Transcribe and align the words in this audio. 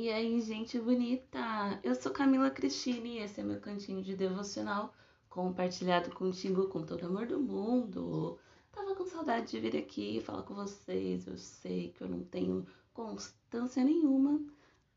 E 0.00 0.08
aí, 0.08 0.40
gente 0.40 0.80
bonita! 0.80 1.78
Eu 1.84 1.94
sou 1.94 2.10
Camila 2.10 2.50
Cristine 2.50 3.18
e 3.18 3.18
esse 3.18 3.38
é 3.38 3.44
meu 3.44 3.60
cantinho 3.60 4.02
de 4.02 4.16
devocional 4.16 4.94
compartilhado 5.28 6.10
contigo 6.12 6.68
com 6.68 6.82
todo 6.82 7.02
o 7.02 7.06
amor 7.06 7.26
do 7.26 7.38
mundo. 7.38 8.38
Tava 8.72 8.94
com 8.94 9.04
saudade 9.04 9.50
de 9.50 9.60
vir 9.60 9.76
aqui 9.76 10.22
falar 10.22 10.42
com 10.44 10.54
vocês. 10.54 11.26
Eu 11.26 11.36
sei 11.36 11.90
que 11.90 12.02
eu 12.02 12.08
não 12.08 12.24
tenho 12.24 12.66
constância 12.94 13.84
nenhuma 13.84 14.42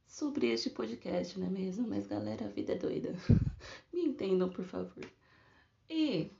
sobre 0.07 0.47
este 0.47 0.69
podcast, 0.69 1.37
não 1.37 1.47
é 1.47 1.49
mesmo? 1.49 1.85
Mas 1.85 2.07
galera, 2.07 2.45
a 2.45 2.49
vida 2.49 2.71
é 2.71 2.77
doida. 2.77 3.13
Me 3.91 4.05
entendam, 4.05 4.47
por 4.47 4.63
favor. 4.63 5.05
E, 5.89 6.31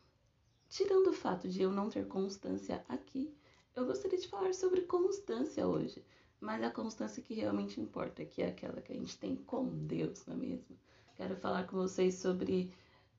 tirando 0.69 1.07
o 1.07 1.13
fato 1.13 1.49
de 1.49 1.61
eu 1.61 1.69
não 1.69 1.89
ter 1.89 2.07
constância 2.07 2.81
aqui, 2.87 3.35
eu 3.75 3.85
gostaria 3.85 4.17
de 4.17 4.29
falar 4.29 4.53
sobre 4.53 4.83
constância 4.83 5.67
hoje 5.67 6.01
mas 6.43 6.61
a 6.61 6.69
constância 6.69 7.23
que 7.23 7.33
realmente 7.33 7.79
importa, 7.79 8.25
que 8.25 8.41
é 8.41 8.49
aquela 8.49 8.81
que 8.81 8.91
a 8.91 8.95
gente 8.95 9.17
tem 9.17 9.35
com 9.37 9.65
Deus, 9.87 10.25
não 10.25 10.35
é 10.35 10.37
mesmo? 10.37 10.77
Quero 11.15 11.37
falar 11.37 11.65
com 11.67 11.77
vocês 11.77 12.15
sobre 12.15 12.69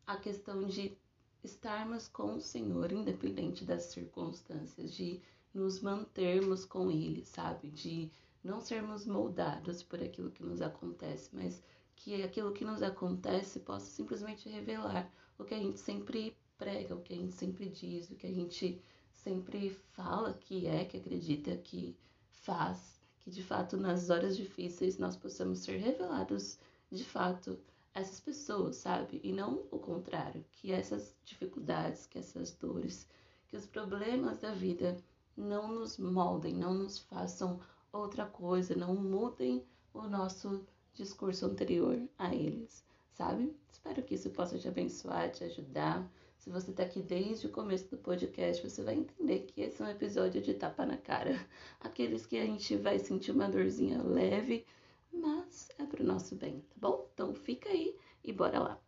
a 0.07 0.17
questão 0.17 0.65
de 0.67 0.95
estarmos 1.43 2.07
com 2.07 2.35
o 2.35 2.41
Senhor, 2.41 2.93
independente 2.93 3.65
das 3.65 3.85
circunstâncias, 3.85 4.93
de 4.93 5.23
nos 5.55 5.81
mantermos 5.81 6.67
com 6.67 6.91
Ele, 6.91 7.25
sabe? 7.25 7.69
De 7.69 8.11
não 8.43 8.61
sermos 8.61 9.07
moldados 9.07 9.83
por 9.83 10.03
aquilo 10.03 10.31
que 10.31 10.43
nos 10.43 10.61
acontece, 10.61 11.31
mas 11.33 11.63
que 11.97 12.23
aquilo 12.23 12.53
que 12.53 12.65
nos 12.65 12.83
acontece 12.83 13.61
possa 13.61 13.87
simplesmente 13.87 14.51
revelar 14.51 15.11
o 15.39 15.45
que 15.45 15.55
a 15.55 15.59
gente 15.59 15.81
sempre 15.81 16.37
prega, 16.59 16.95
o 16.95 17.01
que 17.01 17.15
a 17.15 17.17
gente 17.17 17.33
sempre 17.33 17.71
diz, 17.71 18.11
o 18.11 18.17
que 18.17 18.27
a 18.27 18.33
gente 18.33 18.83
sempre 19.13 19.71
fala 19.93 20.35
que 20.35 20.67
é, 20.67 20.85
que 20.85 20.99
acredita, 20.99 21.57
que 21.57 21.97
faz, 22.29 22.95
que 23.25 23.31
de 23.31 23.43
fato 23.43 23.79
nas 23.79 24.11
horas 24.11 24.37
difíceis 24.37 24.99
nós 24.99 25.17
possamos 25.17 25.61
ser 25.61 25.79
revelados 25.79 26.59
de 26.93 27.03
fato 27.03 27.59
essas 27.95 28.21
pessoas, 28.21 28.77
sabe? 28.77 29.19
E 29.25 29.33
não 29.33 29.65
o 29.71 29.79
contrário, 29.79 30.45
que 30.53 30.71
essas 30.71 31.17
dificuldades, 31.25 32.07
que 32.07 32.19
essas 32.19 32.53
dores, 32.53 33.09
que 33.49 33.57
os 33.57 33.67
problemas 33.67 34.39
da 34.41 34.53
vida 34.53 34.97
não 35.37 35.73
nos 35.73 35.97
moldem, 35.97 36.55
não 36.55 36.75
nos 36.75 36.99
façam 36.99 37.61
outra 37.93 38.27
coisa, 38.27 38.75
não 38.75 38.95
mudem 38.95 39.65
o 39.95 40.03
nosso 40.03 40.67
discurso 40.93 41.47
anterior 41.47 42.01
a 42.19 42.35
eles, 42.35 42.85
sabe? 43.13 43.57
Espero 43.71 44.03
que 44.03 44.17
isso 44.17 44.29
possa 44.31 44.59
te 44.59 44.69
abençoar, 44.69 45.31
te 45.31 45.45
ajudar. 45.45 46.07
Se 46.45 46.51
você 46.51 46.73
está 46.73 46.83
aqui 46.83 47.01
desde 47.01 47.47
o 47.47 47.51
começo 47.51 47.89
do 47.91 47.97
podcast, 47.97 48.69
você 48.69 48.83
vai 48.83 48.97
entender 48.97 49.47
que 49.47 49.63
esse 49.63 49.81
é 49.81 49.87
um 49.87 49.89
episódio 49.89 50.43
de 50.43 50.53
tapa 50.53 50.85
na 50.85 50.99
cara. 50.99 51.35
Aqueles 51.81 52.27
que 52.27 52.37
a 52.37 52.45
gente 52.45 52.77
vai 52.77 52.99
sentir 52.99 53.31
uma 53.31 53.49
dorzinha 53.49 54.03
leve, 54.03 54.67
mas 55.11 55.71
é 55.79 55.87
pro 55.87 56.05
nosso 56.05 56.37
bem, 56.37 56.61
tá 56.61 56.77
bom? 56.77 57.09
Então 57.15 57.33
fica 57.33 57.71
aí 57.71 57.97
e 58.23 58.31
bora 58.31 58.61
lá. 58.61 58.79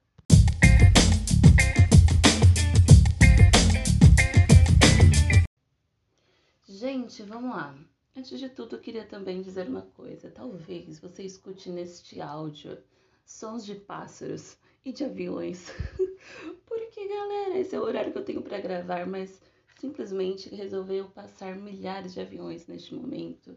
Gente, 6.69 7.23
vamos 7.23 7.57
lá. 7.57 7.75
Antes 8.15 8.39
de 8.39 8.51
tudo, 8.51 8.77
eu 8.77 8.81
queria 8.81 9.07
também 9.07 9.41
dizer 9.41 9.67
uma 9.67 9.81
coisa. 9.97 10.31
Talvez 10.31 10.98
você 10.98 11.23
escute 11.23 11.70
neste 11.70 12.20
áudio 12.20 12.77
sons 13.25 13.65
de 13.65 13.77
pássaros 13.77 14.59
e 14.85 14.93
de 14.93 15.05
aviões. 15.05 15.73
Porque, 17.07 17.19
galera, 17.19 17.57
esse 17.57 17.77
é 17.77 17.79
o 17.79 17.85
horário 17.85 18.11
que 18.11 18.19
eu 18.19 18.25
tenho 18.25 18.43
para 18.43 18.59
gravar, 18.59 19.07
mas 19.07 19.41
simplesmente 19.79 20.53
resolveu 20.53 21.09
passar 21.11 21.55
milhares 21.55 22.15
de 22.15 22.21
aviões 22.21 22.67
neste 22.67 22.97
momento. 22.97 23.57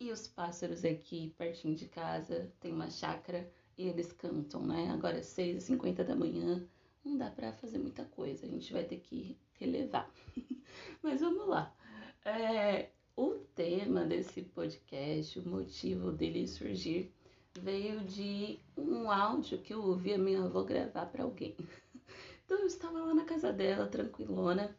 E 0.00 0.10
os 0.10 0.26
pássaros 0.26 0.84
aqui, 0.84 1.32
pertinho 1.38 1.76
de 1.76 1.86
casa, 1.86 2.52
tem 2.58 2.72
uma 2.72 2.90
chácara 2.90 3.48
e 3.76 3.86
eles 3.86 4.10
cantam, 4.12 4.66
né? 4.66 4.90
Agora 4.90 5.18
é 5.18 5.20
6h50 5.20 6.02
da 6.02 6.16
manhã, 6.16 6.66
não 7.04 7.16
dá 7.16 7.30
para 7.30 7.52
fazer 7.52 7.78
muita 7.78 8.04
coisa, 8.04 8.44
a 8.44 8.48
gente 8.48 8.72
vai 8.72 8.82
ter 8.82 8.98
que 8.98 9.38
relevar. 9.60 10.12
mas 11.00 11.20
vamos 11.20 11.46
lá. 11.46 11.72
É, 12.24 12.88
o 13.16 13.34
tema 13.54 14.04
desse 14.04 14.42
podcast, 14.42 15.38
o 15.38 15.48
motivo 15.48 16.10
dele 16.10 16.48
surgir 16.48 17.12
veio 17.60 18.00
de 18.00 18.58
um 18.76 19.10
áudio 19.10 19.58
que 19.58 19.72
eu 19.72 19.82
ouvi 19.82 20.14
a 20.14 20.18
minha 20.18 20.42
avó 20.42 20.62
gravar 20.62 21.06
para 21.06 21.24
alguém. 21.24 21.54
Então 22.48 22.60
eu 22.60 22.66
estava 22.66 22.98
lá 22.98 23.12
na 23.12 23.26
casa 23.26 23.52
dela, 23.52 23.86
tranquilona, 23.88 24.74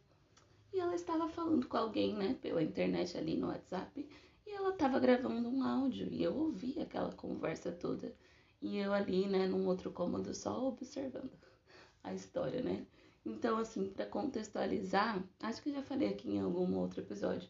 e 0.72 0.80
ela 0.80 0.92
estava 0.92 1.28
falando 1.28 1.68
com 1.68 1.76
alguém, 1.76 2.16
né, 2.16 2.36
pela 2.42 2.60
internet 2.60 3.16
ali 3.16 3.36
no 3.36 3.46
WhatsApp, 3.46 4.08
e 4.44 4.50
ela 4.50 4.70
estava 4.70 4.98
gravando 4.98 5.48
um 5.48 5.62
áudio 5.62 6.08
e 6.10 6.20
eu 6.20 6.34
ouvi 6.34 6.80
aquela 6.80 7.12
conversa 7.12 7.70
toda. 7.70 8.12
E 8.60 8.76
eu 8.76 8.92
ali, 8.92 9.28
né, 9.28 9.46
num 9.46 9.68
outro 9.68 9.92
cômodo 9.92 10.34
só 10.34 10.66
observando 10.66 11.30
a 12.02 12.12
história, 12.12 12.60
né? 12.60 12.84
Então, 13.24 13.56
assim, 13.56 13.88
para 13.88 14.04
contextualizar, 14.04 15.22
acho 15.38 15.62
que 15.62 15.70
já 15.70 15.80
falei 15.80 16.08
aqui 16.08 16.28
em 16.28 16.40
algum 16.40 16.76
outro 16.76 17.02
episódio. 17.02 17.48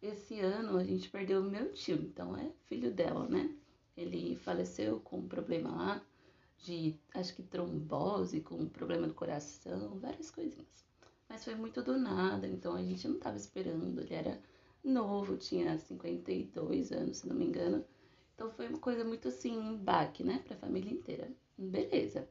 Esse 0.00 0.40
ano 0.40 0.78
a 0.78 0.84
gente 0.84 1.10
perdeu 1.10 1.42
o 1.42 1.50
meu 1.50 1.70
tio, 1.74 1.96
então 1.96 2.34
é 2.34 2.50
filho 2.64 2.90
dela, 2.90 3.28
né? 3.28 3.54
Ele 3.94 4.36
faleceu 4.36 5.00
com 5.00 5.18
um 5.18 5.28
problema 5.28 5.70
lá 5.70 6.02
de, 6.62 6.98
acho 7.14 7.34
que 7.34 7.42
trombose, 7.42 8.40
com 8.40 8.66
problema 8.68 9.06
do 9.06 9.14
coração, 9.14 9.98
várias 9.98 10.30
coisinhas. 10.30 10.84
Mas 11.28 11.44
foi 11.44 11.54
muito 11.54 11.82
do 11.82 11.98
nada, 11.98 12.46
então 12.46 12.74
a 12.74 12.82
gente 12.82 13.06
não 13.06 13.16
estava 13.16 13.36
esperando. 13.36 14.00
Ele 14.00 14.14
era 14.14 14.40
novo, 14.82 15.36
tinha 15.36 15.78
52 15.78 16.92
anos, 16.92 17.18
se 17.18 17.28
não 17.28 17.36
me 17.36 17.46
engano. 17.46 17.84
Então 18.34 18.50
foi 18.50 18.68
uma 18.68 18.78
coisa 18.78 19.04
muito 19.04 19.28
assim, 19.28 19.56
um 19.56 19.76
baque, 19.76 20.24
né, 20.24 20.42
para 20.44 20.54
a 20.54 20.58
família 20.58 20.92
inteira. 20.92 21.30
Beleza. 21.56 22.28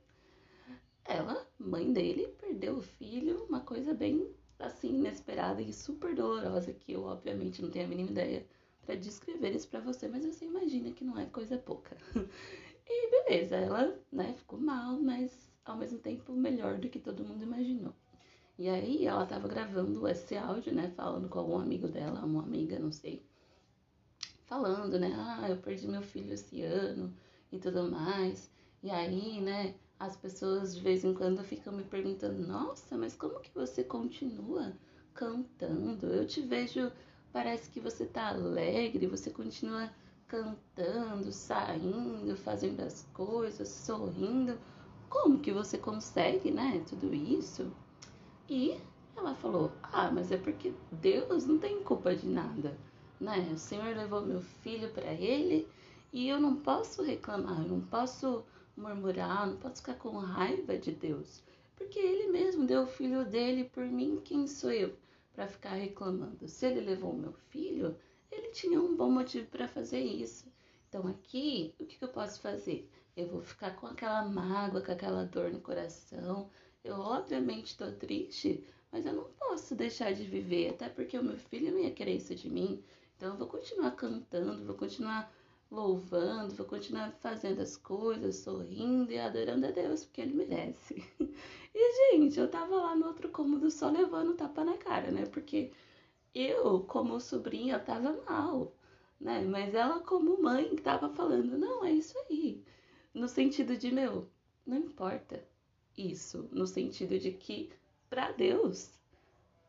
Ela, 1.05 1.47
mãe 1.57 1.91
dele, 1.91 2.27
perdeu 2.39 2.77
o 2.77 2.81
filho, 2.81 3.45
uma 3.45 3.61
coisa 3.61 3.93
bem 3.93 4.29
assim 4.59 4.97
inesperada 4.97 5.61
e 5.61 5.71
super 5.71 6.13
dolorosa 6.13 6.73
que 6.73 6.91
eu 6.91 7.03
obviamente 7.03 7.61
não 7.61 7.71
tenho 7.71 7.85
a 7.85 7.87
mínima 7.87 8.11
ideia 8.11 8.45
para 8.85 8.95
descrever 8.95 9.55
isso 9.55 9.67
para 9.69 9.79
você, 9.79 10.07
mas 10.07 10.25
você 10.25 10.45
imagina 10.45 10.91
que 10.91 11.05
não 11.05 11.17
é 11.17 11.25
coisa 11.25 11.57
pouca. 11.57 11.95
E 12.89 13.09
beleza, 13.11 13.55
ela, 13.55 13.97
né, 14.11 14.33
ficou 14.33 14.59
mal, 14.59 14.99
mas 14.99 15.49
ao 15.63 15.77
mesmo 15.77 15.99
tempo 15.99 16.33
melhor 16.33 16.77
do 16.77 16.89
que 16.89 16.99
todo 16.99 17.23
mundo 17.23 17.43
imaginou. 17.43 17.93
E 18.57 18.67
aí 18.67 19.05
ela 19.05 19.25
tava 19.25 19.47
gravando 19.47 20.07
esse 20.07 20.35
áudio, 20.35 20.73
né, 20.73 20.91
falando 20.95 21.29
com 21.29 21.39
algum 21.39 21.57
amigo 21.57 21.87
dela, 21.87 22.25
uma 22.25 22.43
amiga, 22.43 22.79
não 22.79 22.91
sei. 22.91 23.23
Falando, 24.45 24.99
né, 24.99 25.13
ah, 25.15 25.49
eu 25.49 25.57
perdi 25.57 25.87
meu 25.87 26.01
filho 26.01 26.33
esse 26.33 26.61
ano 26.63 27.13
e 27.51 27.59
tudo 27.59 27.89
mais. 27.89 28.49
E 28.81 28.89
aí, 28.89 29.39
né, 29.39 29.75
as 29.99 30.17
pessoas 30.17 30.75
de 30.75 30.81
vez 30.81 31.03
em 31.03 31.13
quando 31.13 31.43
ficam 31.43 31.73
me 31.73 31.83
perguntando: 31.83 32.45
"Nossa, 32.47 32.97
mas 32.97 33.15
como 33.15 33.39
que 33.39 33.53
você 33.53 33.83
continua 33.83 34.73
cantando? 35.13 36.07
Eu 36.07 36.25
te 36.25 36.41
vejo 36.41 36.91
Parece 37.31 37.69
que 37.69 37.79
você 37.79 38.05
tá 38.05 38.29
alegre, 38.29 39.05
você 39.05 39.29
continua 39.29 39.89
cantando, 40.29 41.31
saindo, 41.31 42.37
fazendo 42.37 42.81
as 42.81 43.05
coisas, 43.13 43.67
sorrindo. 43.67 44.57
Como 45.09 45.39
que 45.39 45.51
você 45.51 45.77
consegue, 45.77 46.51
né? 46.51 46.81
Tudo 46.87 47.13
isso? 47.13 47.69
E 48.47 48.79
ela 49.17 49.35
falou: 49.35 49.71
Ah, 49.83 50.09
mas 50.09 50.31
é 50.31 50.37
porque 50.37 50.71
Deus 50.91 51.45
não 51.45 51.57
tem 51.57 51.83
culpa 51.83 52.15
de 52.15 52.27
nada, 52.27 52.77
né? 53.19 53.49
O 53.51 53.57
Senhor 53.57 53.95
levou 53.97 54.21
meu 54.21 54.41
filho 54.41 54.89
para 54.91 55.11
ele 55.11 55.67
e 56.13 56.29
eu 56.29 56.39
não 56.39 56.55
posso 56.55 57.03
reclamar, 57.03 57.61
eu 57.61 57.67
não 57.67 57.81
posso 57.81 58.45
murmurar, 58.77 59.47
não 59.47 59.57
posso 59.57 59.77
ficar 59.77 59.95
com 59.95 60.17
raiva 60.17 60.77
de 60.77 60.91
Deus, 60.91 61.43
porque 61.75 61.99
ele 61.99 62.31
mesmo 62.31 62.65
deu 62.65 62.83
o 62.83 62.87
filho 62.87 63.25
dele 63.25 63.65
por 63.65 63.83
mim, 63.83 64.21
quem 64.23 64.47
sou 64.47 64.71
eu? 64.71 64.95
para 65.39 65.47
ficar 65.47 65.75
reclamando. 65.75 66.49
Se 66.49 66.65
ele 66.65 66.81
levou 66.81 67.13
meu 67.13 67.31
filho, 67.49 67.95
ele 68.31 68.49
tinha 68.49 68.81
um 68.81 68.95
bom 68.95 69.09
motivo 69.09 69.47
para 69.47 69.67
fazer 69.67 69.99
isso. 69.99 70.51
Então 70.87 71.07
aqui, 71.07 71.73
o 71.79 71.85
que, 71.85 71.97
que 71.97 72.03
eu 72.03 72.09
posso 72.09 72.41
fazer? 72.41 72.89
Eu 73.15 73.27
vou 73.27 73.41
ficar 73.41 73.75
com 73.75 73.87
aquela 73.87 74.23
mágoa, 74.25 74.81
com 74.81 74.91
aquela 74.91 75.25
dor 75.25 75.51
no 75.51 75.59
coração. 75.61 76.49
Eu 76.83 76.95
obviamente 76.95 77.67
estou 77.67 77.91
triste, 77.91 78.63
mas 78.91 79.05
eu 79.05 79.13
não 79.13 79.25
posso 79.37 79.75
deixar 79.75 80.13
de 80.13 80.23
viver, 80.23 80.69
até 80.69 80.89
porque 80.89 81.17
o 81.17 81.23
meu 81.23 81.37
filho 81.37 81.71
não 81.71 81.79
ia 81.79 81.91
querer 81.91 82.15
isso 82.15 82.33
de 82.35 82.49
mim. 82.49 82.83
Então 83.15 83.29
eu 83.29 83.37
vou 83.37 83.47
continuar 83.47 83.91
cantando, 83.91 84.65
vou 84.65 84.75
continuar 84.75 85.31
louvando, 85.69 86.55
vou 86.55 86.65
continuar 86.65 87.11
fazendo 87.19 87.61
as 87.61 87.77
coisas, 87.77 88.37
sorrindo 88.37 89.11
e 89.11 89.19
adorando 89.19 89.67
a 89.67 89.71
Deus, 89.71 90.05
porque 90.05 90.21
Ele 90.21 90.33
merece. 90.33 91.03
E, 91.71 92.11
gente, 92.17 92.39
eu 92.39 92.49
tava 92.49 92.75
lá 92.75 92.95
no 92.95 93.05
outro 93.05 93.29
cômodo 93.29 93.69
só 93.69 93.89
levando 93.89 94.35
tapa 94.35 94.65
na 94.65 94.75
cara, 94.75 95.11
né? 95.11 95.25
Porque 95.27 95.71
eu, 96.33 96.81
como 96.81 97.19
sobrinha, 97.19 97.79
tava 97.79 98.21
mal, 98.23 98.73
né? 99.19 99.41
Mas 99.41 99.73
ela, 99.73 99.99
como 99.99 100.41
mãe, 100.41 100.75
tava 100.77 101.09
falando: 101.09 101.57
não, 101.57 101.83
é 101.85 101.91
isso 101.91 102.17
aí. 102.29 102.63
No 103.13 103.27
sentido 103.27 103.77
de, 103.77 103.91
meu, 103.91 104.27
não 104.65 104.77
importa 104.77 105.43
isso. 105.97 106.47
No 106.51 106.65
sentido 106.67 107.19
de 107.19 107.31
que, 107.31 107.71
para 108.09 108.31
Deus, 108.31 108.91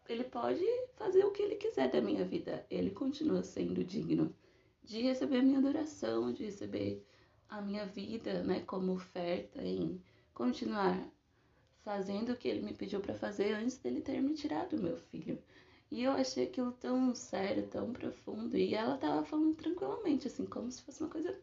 Ele 0.09 0.25
pode 0.25 0.65
fazer 0.97 1.25
o 1.25 1.31
que 1.31 1.43
Ele 1.43 1.57
quiser 1.57 1.91
da 1.91 2.01
minha 2.01 2.25
vida. 2.25 2.67
Ele 2.71 2.91
continua 2.91 3.43
sendo 3.43 3.85
digno 3.85 4.35
de 4.83 5.03
receber 5.03 5.39
a 5.39 5.43
minha 5.43 5.59
adoração, 5.59 6.33
de 6.33 6.45
receber 6.45 7.07
a 7.49 7.61
minha 7.61 7.85
vida, 7.87 8.43
né, 8.43 8.61
como 8.61 8.93
oferta 8.93 9.63
em 9.63 10.01
continuar 10.33 10.97
fazendo 11.83 12.33
o 12.33 12.37
que 12.37 12.49
ele 12.49 12.63
me 12.63 12.73
pediu 12.73 13.01
para 13.01 13.15
fazer 13.15 13.55
antes 13.55 13.79
dele 13.79 14.01
ter 14.01 14.21
me 14.21 14.35
tirado 14.35 14.79
meu 14.79 14.97
filho. 14.97 15.39
E 15.91 16.05
eu 16.05 16.13
achei 16.13 16.45
aquilo 16.45 16.73
tão 16.73 17.15
sério, 17.15 17.67
tão 17.67 17.93
profundo. 17.93 18.57
E 18.57 18.75
ela 18.75 18.97
tava 18.97 19.25
falando 19.25 19.55
tranquilamente, 19.57 20.29
assim, 20.29 20.47
como 20.47 20.71
se 20.71 20.83
fosse 20.83 21.03
uma 21.03 21.11
coisa 21.11 21.37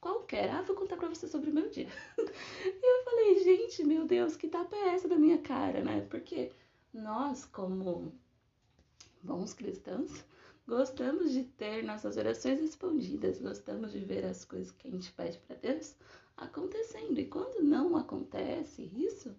qualquer. 0.00 0.50
Ah, 0.50 0.60
vou 0.62 0.76
contar 0.76 0.96
pra 0.98 1.08
você 1.08 1.26
sobre 1.26 1.50
o 1.50 1.54
meu 1.54 1.70
dia. 1.70 1.88
e 2.18 2.98
eu 3.00 3.04
falei, 3.04 3.42
gente, 3.42 3.82
meu 3.84 4.06
Deus, 4.06 4.36
que 4.36 4.48
tapa 4.48 4.76
é 4.76 4.88
essa 4.94 5.08
da 5.08 5.16
minha 5.16 5.38
cara, 5.38 5.82
né? 5.82 6.06
Porque 6.10 6.52
nós, 6.92 7.46
como 7.46 8.12
bons 9.22 9.54
cristãos, 9.54 10.22
gostamos 10.68 11.32
de 11.32 11.44
ter 11.44 11.82
nossas 11.82 12.18
orações 12.18 12.60
respondidas, 12.60 13.40
gostamos 13.40 13.92
de 13.92 14.00
ver 14.00 14.26
as 14.26 14.44
coisas 14.44 14.70
que 14.72 14.86
a 14.86 14.90
gente 14.90 15.10
pede 15.12 15.38
para 15.38 15.56
Deus 15.56 15.96
acontecendo. 16.36 17.18
E 17.18 17.24
quando 17.24 17.64
não 17.64 17.96
acontece 17.96 18.90
isso, 18.94 19.34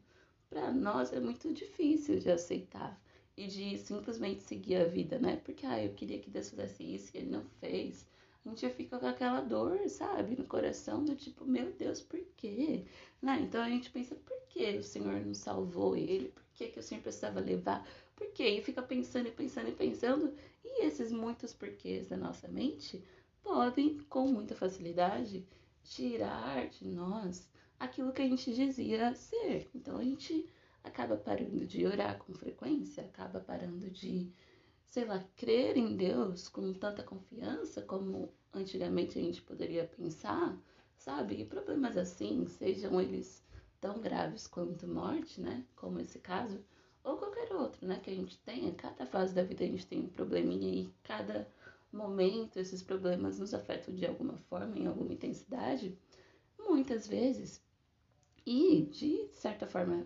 para 0.49 0.71
nós 0.71 1.13
é 1.13 1.19
muito 1.19 1.53
difícil 1.53 2.17
de 2.19 2.31
aceitar 2.31 2.99
e 3.37 3.47
de 3.47 3.77
simplesmente 3.77 4.43
seguir 4.43 4.77
a 4.77 4.85
vida, 4.85 5.19
né? 5.19 5.37
Porque, 5.43 5.65
ah, 5.65 5.83
eu 5.83 5.93
queria 5.93 6.19
que 6.19 6.29
Deus 6.29 6.49
fizesse 6.49 6.83
isso 6.83 7.11
e 7.13 7.19
ele 7.19 7.31
não 7.31 7.43
fez. 7.59 8.07
A 8.45 8.49
gente 8.49 8.69
fica 8.69 8.99
com 8.99 9.07
aquela 9.07 9.41
dor, 9.41 9.89
sabe, 9.89 10.35
no 10.35 10.45
coração 10.45 11.03
do 11.03 11.15
tipo, 11.15 11.45
meu 11.45 11.71
Deus, 11.73 12.01
por 12.01 12.19
quê? 12.37 12.85
Né? 13.21 13.39
Então 13.41 13.61
a 13.61 13.69
gente 13.69 13.89
pensa, 13.89 14.15
por 14.15 14.39
que 14.49 14.77
o 14.77 14.83
Senhor 14.83 15.19
não 15.25 15.33
salvou 15.33 15.97
ele? 15.97 16.29
Por 16.29 16.43
que, 16.53 16.67
que 16.67 16.79
o 16.79 16.83
Senhor 16.83 17.01
precisava 17.01 17.39
levar? 17.39 17.85
Por 18.15 18.27
quê? 18.27 18.47
E 18.49 18.61
fica 18.61 18.81
pensando 18.83 19.27
e 19.27 19.31
pensando 19.31 19.69
e 19.69 19.73
pensando. 19.73 20.33
E 20.63 20.85
esses 20.85 21.11
muitos 21.11 21.53
porquês 21.53 22.07
da 22.07 22.15
nossa 22.15 22.47
mente 22.47 23.03
podem, 23.41 23.97
com 24.09 24.27
muita 24.27 24.55
facilidade, 24.55 25.45
tirar 25.83 26.67
de 26.69 26.85
nós 26.87 27.49
aquilo 27.79 28.13
que 28.13 28.21
a 28.21 28.27
gente 28.27 28.53
dizia 28.53 29.13
ser. 29.15 29.67
Então 29.73 29.97
a 29.97 30.03
gente 30.03 30.47
acaba 30.85 31.17
parando 31.17 31.65
de 31.65 31.85
orar 31.85 32.17
com 32.19 32.33
frequência, 32.33 33.03
acaba 33.03 33.39
parando 33.39 33.89
de, 33.89 34.31
sei 34.87 35.05
lá, 35.05 35.23
crer 35.35 35.75
em 35.75 35.95
Deus 35.97 36.47
com 36.47 36.73
tanta 36.73 37.03
confiança 37.03 37.81
como 37.81 38.31
antigamente 38.53 39.17
a 39.19 39.21
gente 39.21 39.41
poderia 39.41 39.85
pensar, 39.85 40.57
sabe? 40.97 41.41
E 41.41 41.45
problemas 41.45 41.97
assim, 41.97 42.47
sejam 42.47 43.01
eles 43.01 43.43
tão 43.81 43.99
graves 43.99 44.47
quanto 44.47 44.87
morte, 44.87 45.41
né? 45.41 45.65
Como 45.75 45.99
esse 45.99 46.19
caso, 46.19 46.63
ou 47.03 47.17
qualquer 47.17 47.51
outro, 47.53 47.85
né? 47.85 47.99
Que 47.99 48.11
a 48.11 48.15
gente 48.15 48.37
tenha, 48.39 48.73
cada 48.73 49.05
fase 49.05 49.33
da 49.33 49.43
vida 49.43 49.63
a 49.63 49.67
gente 49.67 49.87
tem 49.87 49.99
um 49.99 50.07
probleminha 50.07 50.69
e 50.69 50.93
cada 51.03 51.47
momento 51.91 52.57
esses 52.57 52.83
problemas 52.83 53.39
nos 53.39 53.53
afetam 53.53 53.93
de 53.95 54.05
alguma 54.05 54.37
forma, 54.49 54.77
em 54.77 54.85
alguma 54.85 55.13
intensidade, 55.13 55.97
muitas 56.59 57.07
vezes. 57.07 57.63
E, 58.45 58.83
de 58.91 59.27
certa 59.31 59.65
forma, 59.65 60.05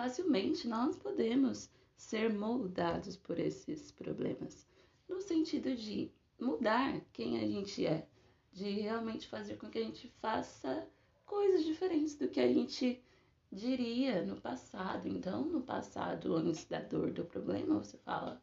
facilmente 0.00 0.66
nós 0.66 0.96
podemos 0.96 1.68
ser 1.94 2.32
moldados 2.32 3.18
por 3.18 3.38
esses 3.38 3.92
problemas, 3.92 4.66
no 5.06 5.20
sentido 5.20 5.76
de 5.76 6.10
mudar 6.40 7.02
quem 7.12 7.36
a 7.38 7.46
gente 7.46 7.86
é, 7.86 8.08
de 8.50 8.80
realmente 8.80 9.28
fazer 9.28 9.58
com 9.58 9.68
que 9.68 9.78
a 9.78 9.84
gente 9.84 10.08
faça 10.18 10.88
coisas 11.26 11.66
diferentes 11.66 12.14
do 12.14 12.28
que 12.28 12.40
a 12.40 12.50
gente 12.50 13.04
diria 13.52 14.24
no 14.24 14.40
passado. 14.40 15.06
Então, 15.06 15.44
no 15.44 15.60
passado, 15.60 16.34
antes 16.34 16.64
da 16.64 16.80
dor 16.80 17.10
do 17.10 17.26
problema, 17.26 17.78
você 17.78 17.98
fala: 17.98 18.40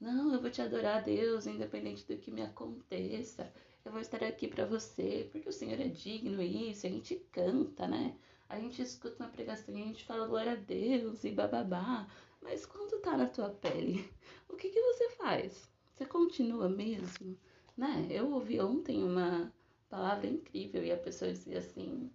Não, 0.00 0.34
eu 0.34 0.40
vou 0.40 0.50
te 0.50 0.60
adorar, 0.60 1.04
Deus, 1.04 1.46
independente 1.46 2.04
do 2.04 2.18
que 2.18 2.32
me 2.32 2.42
aconteça. 2.42 3.52
Eu 3.84 3.92
vou 3.92 4.00
estar 4.00 4.24
aqui 4.24 4.48
para 4.48 4.66
você, 4.66 5.28
porque 5.30 5.48
o 5.48 5.52
Senhor 5.52 5.80
é 5.80 5.86
digno 5.86 6.42
e 6.42 6.72
isso. 6.72 6.84
A 6.84 6.90
gente 6.90 7.14
canta, 7.30 7.86
né? 7.86 8.16
A 8.48 8.58
gente 8.58 8.80
escuta 8.80 9.24
uma 9.24 9.30
pregação 9.30 9.76
e 9.76 9.82
a 9.82 9.86
gente 9.86 10.04
fala 10.04 10.26
glória 10.26 10.52
a 10.52 10.56
Deus 10.56 11.24
e 11.24 11.30
bababá, 11.30 12.06
mas 12.40 12.64
quando 12.64 13.00
tá 13.00 13.16
na 13.16 13.26
tua 13.26 13.50
pele, 13.50 14.08
o 14.48 14.56
que 14.56 14.68
que 14.68 14.80
você 14.80 15.10
faz? 15.10 15.68
Você 15.92 16.06
continua 16.06 16.68
mesmo, 16.68 17.36
né? 17.76 18.06
Eu 18.10 18.30
ouvi 18.32 18.60
ontem 18.60 19.02
uma 19.02 19.52
palavra 19.88 20.26
incrível 20.26 20.84
e 20.84 20.92
a 20.92 20.96
pessoa 20.96 21.32
dizia 21.32 21.58
assim 21.58 22.10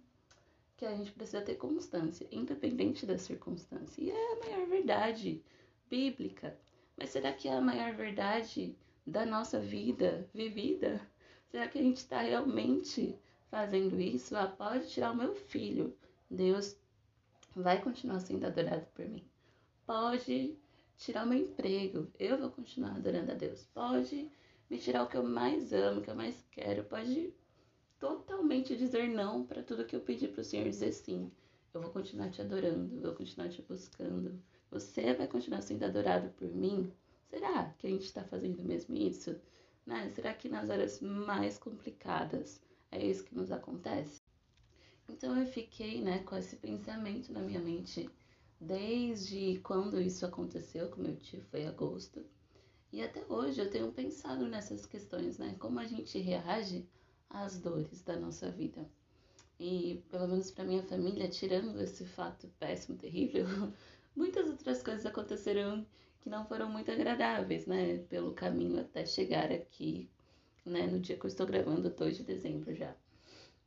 que 0.76 0.86
a 0.86 0.96
gente 0.96 1.12
precisa 1.12 1.42
ter 1.42 1.56
constância, 1.56 2.26
independente 2.32 3.06
da 3.06 3.16
circunstância. 3.16 4.02
E 4.02 4.10
é 4.10 4.32
a 4.32 4.38
maior 4.40 4.66
verdade 4.66 5.42
bíblica. 5.88 6.58
Mas 6.96 7.10
será 7.10 7.32
que 7.32 7.46
é 7.46 7.52
a 7.52 7.60
maior 7.60 7.94
verdade 7.94 8.76
da 9.06 9.24
nossa 9.24 9.60
vida 9.60 10.28
vivida? 10.34 11.00
Será 11.50 11.68
que 11.68 11.78
a 11.78 11.82
gente 11.82 11.98
está 11.98 12.20
realmente 12.22 13.16
fazendo 13.50 14.00
isso? 14.00 14.34
Ah, 14.34 14.46
pode 14.46 14.88
tirar 14.90 15.12
o 15.12 15.16
meu 15.16 15.34
filho, 15.34 15.96
Deus 16.32 16.76
vai 17.54 17.82
continuar 17.82 18.20
sendo 18.20 18.46
adorado 18.46 18.86
por 18.94 19.06
mim. 19.06 19.22
Pode 19.84 20.56
tirar 20.96 21.26
meu 21.26 21.38
emprego, 21.38 22.10
eu 22.18 22.38
vou 22.38 22.50
continuar 22.50 22.96
adorando 22.96 23.32
a 23.32 23.34
Deus. 23.34 23.66
Pode 23.74 24.30
me 24.70 24.78
tirar 24.78 25.02
o 25.02 25.08
que 25.08 25.16
eu 25.16 25.22
mais 25.22 25.74
amo, 25.74 26.00
o 26.00 26.02
que 26.02 26.10
eu 26.10 26.14
mais 26.14 26.42
quero. 26.50 26.84
Pode 26.84 27.34
totalmente 27.98 28.74
dizer 28.76 29.08
não 29.08 29.44
para 29.44 29.62
tudo 29.62 29.84
que 29.84 29.94
eu 29.94 30.00
pedi 30.00 30.26
para 30.26 30.40
o 30.40 30.44
Senhor 30.44 30.64
dizer 30.64 30.92
sim. 30.92 31.30
Eu 31.74 31.82
vou 31.82 31.90
continuar 31.90 32.30
te 32.30 32.40
adorando, 32.40 32.96
eu 32.96 33.02
vou 33.02 33.14
continuar 33.14 33.50
te 33.50 33.60
buscando. 33.60 34.42
Você 34.70 35.12
vai 35.12 35.26
continuar 35.26 35.60
sendo 35.60 35.84
adorado 35.84 36.30
por 36.30 36.48
mim? 36.48 36.90
Será 37.28 37.74
que 37.78 37.86
a 37.86 37.90
gente 37.90 38.04
está 38.04 38.24
fazendo 38.24 38.62
mesmo 38.64 38.94
isso? 38.96 39.38
Né? 39.84 40.08
Será 40.08 40.32
que 40.32 40.48
nas 40.48 40.70
horas 40.70 41.00
mais 41.02 41.58
complicadas 41.58 42.58
é 42.90 43.04
isso 43.04 43.24
que 43.24 43.34
nos 43.34 43.52
acontece? 43.52 44.21
Então 45.12 45.38
eu 45.38 45.46
fiquei, 45.46 46.00
né, 46.00 46.20
com 46.20 46.34
esse 46.36 46.56
pensamento 46.56 47.32
na 47.32 47.40
minha 47.40 47.60
mente 47.60 48.08
desde 48.58 49.60
quando 49.62 50.00
isso 50.00 50.24
aconteceu 50.24 50.88
com 50.88 51.02
meu 51.02 51.16
tio, 51.16 51.42
foi 51.50 51.66
agosto. 51.66 52.24
E 52.90 53.02
até 53.02 53.22
hoje 53.28 53.60
eu 53.60 53.70
tenho 53.70 53.92
pensado 53.92 54.46
nessas 54.46 54.86
questões, 54.86 55.38
né? 55.38 55.54
Como 55.58 55.78
a 55.78 55.84
gente 55.84 56.18
reage 56.18 56.86
às 57.28 57.58
dores 57.58 58.02
da 58.02 58.16
nossa 58.16 58.50
vida. 58.50 58.88
E 59.60 60.02
pelo 60.10 60.28
menos 60.28 60.50
para 60.50 60.64
minha 60.64 60.82
família, 60.82 61.28
tirando 61.28 61.80
esse 61.80 62.06
fato 62.06 62.48
péssimo, 62.58 62.96
terrível, 62.96 63.44
muitas 64.16 64.48
outras 64.48 64.82
coisas 64.82 65.04
aconteceram 65.04 65.86
que 66.20 66.30
não 66.30 66.46
foram 66.46 66.70
muito 66.70 66.90
agradáveis, 66.90 67.66
né? 67.66 67.98
Pelo 68.08 68.32
caminho 68.32 68.80
até 68.80 69.04
chegar 69.04 69.52
aqui, 69.52 70.08
né? 70.64 70.86
No 70.86 71.00
dia 71.00 71.18
que 71.18 71.26
eu 71.26 71.28
estou 71.28 71.46
gravando, 71.46 71.90
2 71.90 72.16
de 72.16 72.22
dezembro 72.22 72.74
já. 72.74 72.96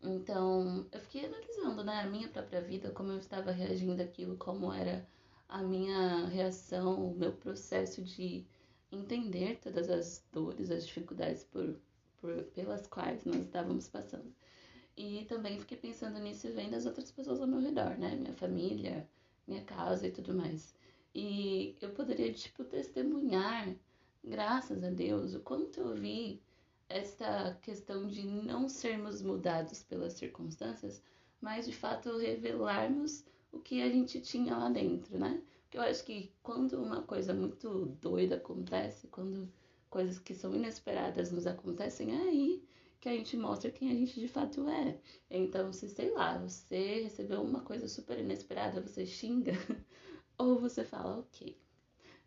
Então, 0.02 0.86
eu 0.92 1.00
fiquei 1.02 1.26
analisando, 1.26 1.84
né, 1.84 2.02
a 2.02 2.08
minha 2.08 2.28
própria 2.28 2.62
vida, 2.62 2.92
como 2.92 3.12
eu 3.12 3.18
estava 3.18 3.52
reagindo 3.52 4.02
àquilo, 4.02 4.38
como 4.38 4.72
era 4.72 5.08
a 5.50 5.64
minha 5.64 6.28
reação, 6.28 7.12
o 7.12 7.16
meu 7.16 7.32
processo 7.34 8.04
de 8.04 8.46
entender 8.92 9.60
todas 9.62 9.90
as 9.90 10.24
dores, 10.32 10.70
as 10.72 10.86
dificuldades 10.86 11.44
por, 11.44 11.76
por, 12.20 12.44
pelas 12.54 12.88
quais 12.88 13.26
nós 13.26 13.38
estávamos 13.38 13.88
passando. 13.88 14.34
E 14.98 15.26
também 15.26 15.60
fiquei 15.60 15.78
pensando 15.78 16.20
nisso 16.20 16.48
e 16.48 16.52
vendo 16.52 16.76
as 16.76 16.86
outras 16.86 17.12
pessoas 17.12 17.42
ao 17.42 17.48
meu 17.48 17.60
redor, 17.60 17.98
né, 17.98 18.16
minha 18.16 18.34
família, 18.34 19.08
minha 19.48 19.64
casa 19.64 20.08
e 20.08 20.12
tudo 20.12 20.34
mais. 20.34 20.74
E 21.14 21.76
eu 21.82 21.90
poderia, 21.92 22.32
tipo, 22.34 22.64
testemunhar, 22.64 23.74
graças 24.24 24.84
a 24.84 24.90
Deus, 24.90 25.34
o 25.34 25.40
quanto 25.40 25.80
eu 25.80 25.96
vi 25.96 26.42
esta 26.90 27.58
questão 27.62 28.08
de 28.08 28.26
não 28.26 28.70
sermos 28.70 29.22
mudados 29.22 29.84
pelas 29.84 30.14
circunstâncias, 30.14 31.02
mas 31.42 31.66
de 31.66 31.74
fato 31.74 32.18
revelarmos 32.18 33.26
o 33.52 33.60
que 33.60 33.82
a 33.82 33.90
gente 33.90 34.22
tinha 34.22 34.56
lá 34.56 34.70
dentro, 34.70 35.18
né? 35.18 35.42
Porque 35.64 35.78
eu 35.78 35.82
acho 35.82 36.04
que 36.06 36.32
quando 36.44 36.82
uma 36.82 37.02
coisa 37.04 37.34
muito 37.34 37.86
doida 38.02 38.36
acontece, 38.36 39.08
quando 39.08 39.52
coisas 39.90 40.20
que 40.20 40.34
são 40.34 40.54
inesperadas 40.54 41.32
nos 41.32 41.48
acontecem, 41.48 42.16
é 42.16 42.22
aí 42.22 42.64
que 43.00 43.10
a 43.10 43.14
gente 43.14 43.38
mostra 43.38 43.72
quem 43.72 43.92
a 43.92 43.94
gente 43.94 44.20
de 44.20 44.28
fato 44.28 44.68
é. 44.68 45.00
Então, 45.30 45.72
se 45.72 45.88
sei 45.90 46.12
lá, 46.12 46.38
você 46.38 47.04
recebeu 47.04 47.42
uma 47.42 47.62
coisa 47.62 47.88
super 47.88 48.18
inesperada, 48.18 48.82
você 48.82 49.06
xinga, 49.06 49.54
ou 50.38 50.60
você 50.60 50.84
fala, 50.84 51.20
ok, 51.20 51.56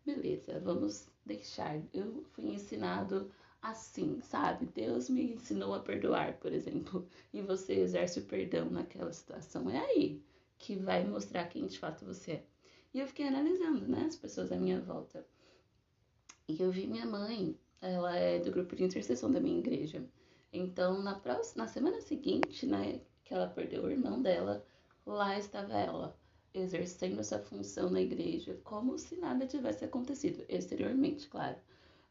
beleza, 0.05 0.59
vamos 0.61 1.07
deixar. 1.25 1.81
Eu 1.93 2.23
fui 2.31 2.45
ensinado 2.47 3.29
assim, 3.61 4.19
sabe? 4.21 4.65
Deus 4.67 5.09
me 5.09 5.33
ensinou 5.33 5.73
a 5.73 5.79
perdoar, 5.79 6.37
por 6.37 6.51
exemplo, 6.53 7.07
e 7.33 7.41
você 7.41 7.73
exerce 7.73 8.19
o 8.19 8.25
perdão 8.25 8.69
naquela 8.69 9.11
situação. 9.13 9.69
É 9.69 9.79
aí 9.79 10.21
que 10.57 10.75
vai 10.75 11.05
mostrar 11.05 11.45
quem 11.47 11.65
de 11.67 11.79
fato 11.79 12.05
você 12.05 12.31
é. 12.33 12.43
E 12.93 12.99
eu 12.99 13.07
fiquei 13.07 13.27
analisando, 13.27 13.87
né, 13.87 14.05
as 14.07 14.15
pessoas 14.15 14.51
à 14.51 14.55
minha 14.55 14.81
volta. 14.81 15.25
E 16.47 16.61
eu 16.61 16.71
vi 16.71 16.87
minha 16.87 17.05
mãe, 17.05 17.55
ela 17.81 18.15
é 18.15 18.39
do 18.39 18.51
grupo 18.51 18.75
de 18.75 18.83
intercessão 18.83 19.31
da 19.31 19.39
minha 19.39 19.59
igreja. 19.59 20.03
Então, 20.51 21.01
na 21.01 21.13
próxima, 21.13 21.63
na 21.63 21.69
semana 21.69 22.01
seguinte, 22.01 22.65
né, 22.65 22.99
que 23.23 23.33
ela 23.33 23.47
perdeu 23.47 23.83
o 23.83 23.91
irmão 23.91 24.21
dela, 24.21 24.65
lá 25.05 25.37
estava 25.37 25.73
ela, 25.73 26.17
exercendo 26.53 27.19
essa 27.19 27.39
função 27.39 27.89
na 27.91 28.01
igreja, 28.01 28.59
como 28.63 28.97
se 28.97 29.15
nada 29.17 29.45
tivesse 29.45 29.85
acontecido, 29.85 30.43
exteriormente, 30.49 31.27
claro. 31.27 31.57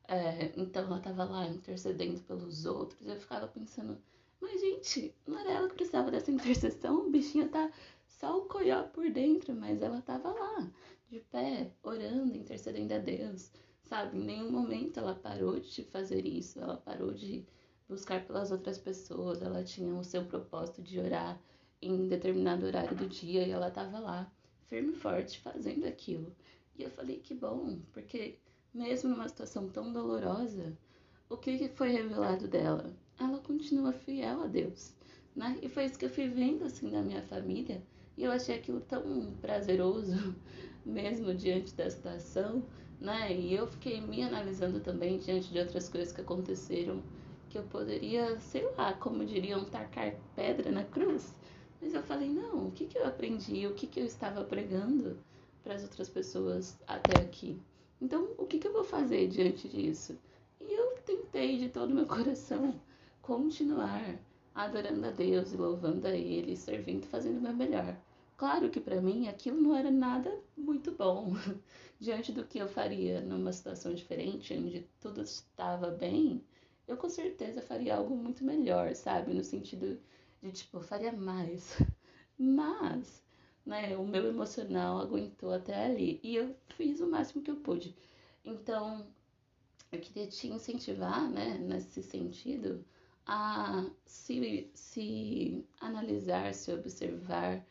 É, 0.09 0.53
então 0.57 0.85
ela 0.85 1.01
tava 1.01 1.25
lá 1.25 1.47
intercedendo 1.47 2.19
pelos 2.23 2.65
outros. 2.65 3.07
Eu 3.07 3.21
ficava 3.21 3.47
pensando, 3.47 3.99
mas 4.41 4.59
gente, 4.59 5.15
não 5.27 5.39
era 5.39 5.51
ela 5.51 5.69
que 5.69 5.75
precisava 5.75 6.11
dessa 6.11 6.31
intercessão, 6.33 7.07
o 7.07 7.11
bichinho 7.11 7.51
tá 7.51 7.71
só 8.07 8.39
o 8.39 8.47
coió 8.47 8.85
por 8.85 9.11
dentro, 9.11 9.55
mas 9.55 9.83
ela 9.83 10.01
tava 10.01 10.33
lá, 10.33 10.73
de 11.11 11.21
pé, 11.21 11.71
orando, 11.83 12.35
intercedendo 12.35 12.95
a 12.95 12.99
Deus, 12.99 13.53
sabe? 13.85 14.17
Em 14.17 14.25
nenhum 14.25 14.51
momento 14.51 14.99
ela 14.99 15.15
parou 15.15 15.61
de 15.61 15.85
fazer 15.85 16.27
isso, 16.27 16.59
ela 16.59 16.79
parou 16.79 17.13
de 17.13 17.45
buscar 17.87 18.25
pelas 18.27 18.51
outras 18.51 18.79
pessoas, 18.79 19.43
ela 19.43 19.63
tinha 19.63 19.95
o 19.95 20.03
seu 20.03 20.25
propósito 20.25 20.83
de 20.83 20.99
orar 20.99 21.39
em 21.83 22.09
determinado 22.09 22.67
horário 22.67 22.97
do 22.97 23.07
dia 23.07 23.47
e 23.47 23.51
ela 23.51 23.71
tava 23.71 23.99
lá, 23.99 24.33
firme 24.69 24.93
e 24.93 24.97
forte, 24.97 25.39
fazendo 25.41 25.87
aquilo. 25.87 26.35
E 26.77 26.83
eu 26.83 26.91
falei 26.91 27.19
que 27.19 27.35
bom, 27.35 27.79
porque 27.93 28.39
mesmo 28.79 29.11
numa 29.11 29.29
situação 29.29 29.69
tão 29.71 29.93
dolorosa, 29.93 30.79
o 31.29 31.37
que 31.37 31.69
foi 31.69 31.91
revelado 31.91 32.49
dela? 32.49 32.97
Ela 33.19 33.39
continua 33.41 33.93
fiel 33.93 34.43
a 34.43 34.47
Deus, 34.47 34.97
né? 35.35 35.59
E 35.63 35.69
foi 35.69 35.85
isso 35.85 35.99
que 35.99 36.05
eu 36.07 36.11
fui 36.11 36.29
vendo 36.29 36.65
assim 36.65 36.91
na 36.91 37.03
minha 37.03 37.23
família 37.23 37.87
e 38.17 38.25
eu 38.25 38.33
achei 38.33 38.57
aquilo 38.57 38.81
tão 38.81 39.37
prazeroso, 39.39 40.13
mesmo 40.85 41.35
diante 41.35 41.75
da 41.75 41.91
situação, 41.91 42.69
né? 42.99 43.33
E 43.37 43.53
eu 43.55 43.67
fiquei 43.67 44.01
me 44.01 44.23
analisando 44.23 44.81
também 44.81 45.19
diante 45.19 45.51
de 45.53 45.59
outras 45.59 45.89
coisas 45.89 46.13
que 46.13 46.21
aconteceram, 46.21 47.05
que 47.49 47.59
eu 47.59 47.69
poderia, 47.69 48.39
sei 48.41 48.71
lá, 48.77 48.95
como 48.95 49.25
diriam, 49.25 49.65
tacar 49.69 50.21
pedra 50.35 50.71
na 50.71 50.85
cruz. 50.85 51.39
Mas 51.81 51.95
eu 51.95 52.03
falei, 52.03 52.29
não, 52.33 52.69
o 52.69 52.73
que, 52.73 52.87
que 52.87 52.99
eu 52.99 53.07
aprendi, 53.07 53.67
o 53.67 53.75
que, 53.75 53.87
que 53.87 54.01
eu 54.01 54.05
estava 54.07 54.45
pregando 54.45 55.25
para 55.63 55.75
as 55.75 55.83
outras 55.83 56.09
pessoas 56.09 56.83
até 56.87 57.21
aqui? 57.21 57.65
Então, 58.01 58.29
o 58.39 58.47
que, 58.47 58.59
que 58.59 58.69
eu 58.69 58.73
vou 58.73 58.85
fazer 58.85 59.29
diante 59.29 59.69
disso? 59.69 60.19
E 60.61 60.73
eu 60.73 60.97
tentei 61.05 61.59
de 61.59 61.69
todo 61.69 61.95
meu 61.95 62.07
coração 62.09 62.81
continuar 63.23 64.19
adorando 64.55 65.07
a 65.07 65.11
Deus 65.11 65.53
e 65.53 65.57
louvando 65.57 66.07
a 66.07 66.17
Ele, 66.17 66.57
servindo, 66.57 67.07
fazendo 67.07 67.39
o 67.39 67.43
meu 67.43 67.55
melhor. 67.55 67.97
Claro 68.37 68.71
que 68.71 68.81
para 68.81 69.01
mim 69.01 69.29
aquilo 69.29 69.61
não 69.61 69.75
era 69.75 69.91
nada 69.91 70.33
muito 70.57 70.93
bom. 70.93 71.35
Diante 72.01 72.31
do 72.33 72.45
que 72.45 72.59
eu 72.59 72.69
faria 72.69 73.21
numa 73.21 73.53
situação 73.53 73.93
diferente, 73.93 74.55
onde 74.55 74.89
tudo 75.01 75.23
estava 75.23 75.91
bem, 75.91 76.45
eu 76.87 76.97
com 76.97 77.09
certeza 77.09 77.61
faria 77.61 77.97
algo 77.97 78.17
muito 78.17 78.45
melhor, 78.45 78.95
sabe? 78.95 79.35
No 79.35 79.43
sentido 79.43 79.99
de 80.41 80.53
tipo, 80.53 80.81
faria 80.81 81.13
mais. 81.13 81.77
Mas, 82.39 83.23
né, 83.69 83.95
o 83.99 84.07
meu 84.07 84.27
emocional 84.27 84.99
aguentou 84.99 85.53
até 85.53 85.85
ali 85.85 86.19
e 86.23 86.37
eu 86.37 86.57
fiz 86.71 87.01
o 87.01 87.07
máximo 87.07 87.43
que 87.43 87.51
eu 87.51 87.57
pude. 87.57 87.95
Então, 88.43 89.07
eu 89.93 90.01
queria 90.01 90.27
te 90.27 90.49
incentivar, 90.49 91.31
né, 91.31 91.59
nesse 91.59 92.03
sentido, 92.03 92.83
a 93.27 93.85
se, 94.07 94.71
se 94.73 95.65
analisar, 95.81 96.55
se 96.55 96.73
observar 96.73 97.63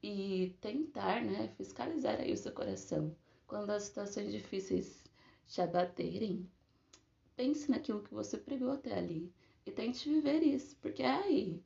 e 0.00 0.54
tentar, 0.60 1.20
né, 1.24 1.48
fiscalizar 1.56 2.20
aí 2.20 2.32
o 2.32 2.36
seu 2.36 2.52
coração. 2.52 3.14
Quando 3.46 3.70
as 3.70 3.82
situações 3.82 4.30
difíceis 4.30 5.02
te 5.48 5.60
abaterem, 5.60 6.48
pense 7.34 7.68
naquilo 7.68 8.04
que 8.04 8.14
você 8.14 8.38
pregou 8.38 8.70
até 8.70 8.96
ali 8.96 9.32
e 9.66 9.72
tente 9.72 10.08
viver 10.08 10.44
isso, 10.44 10.76
porque 10.80 11.02
é 11.02 11.10
aí 11.10 11.60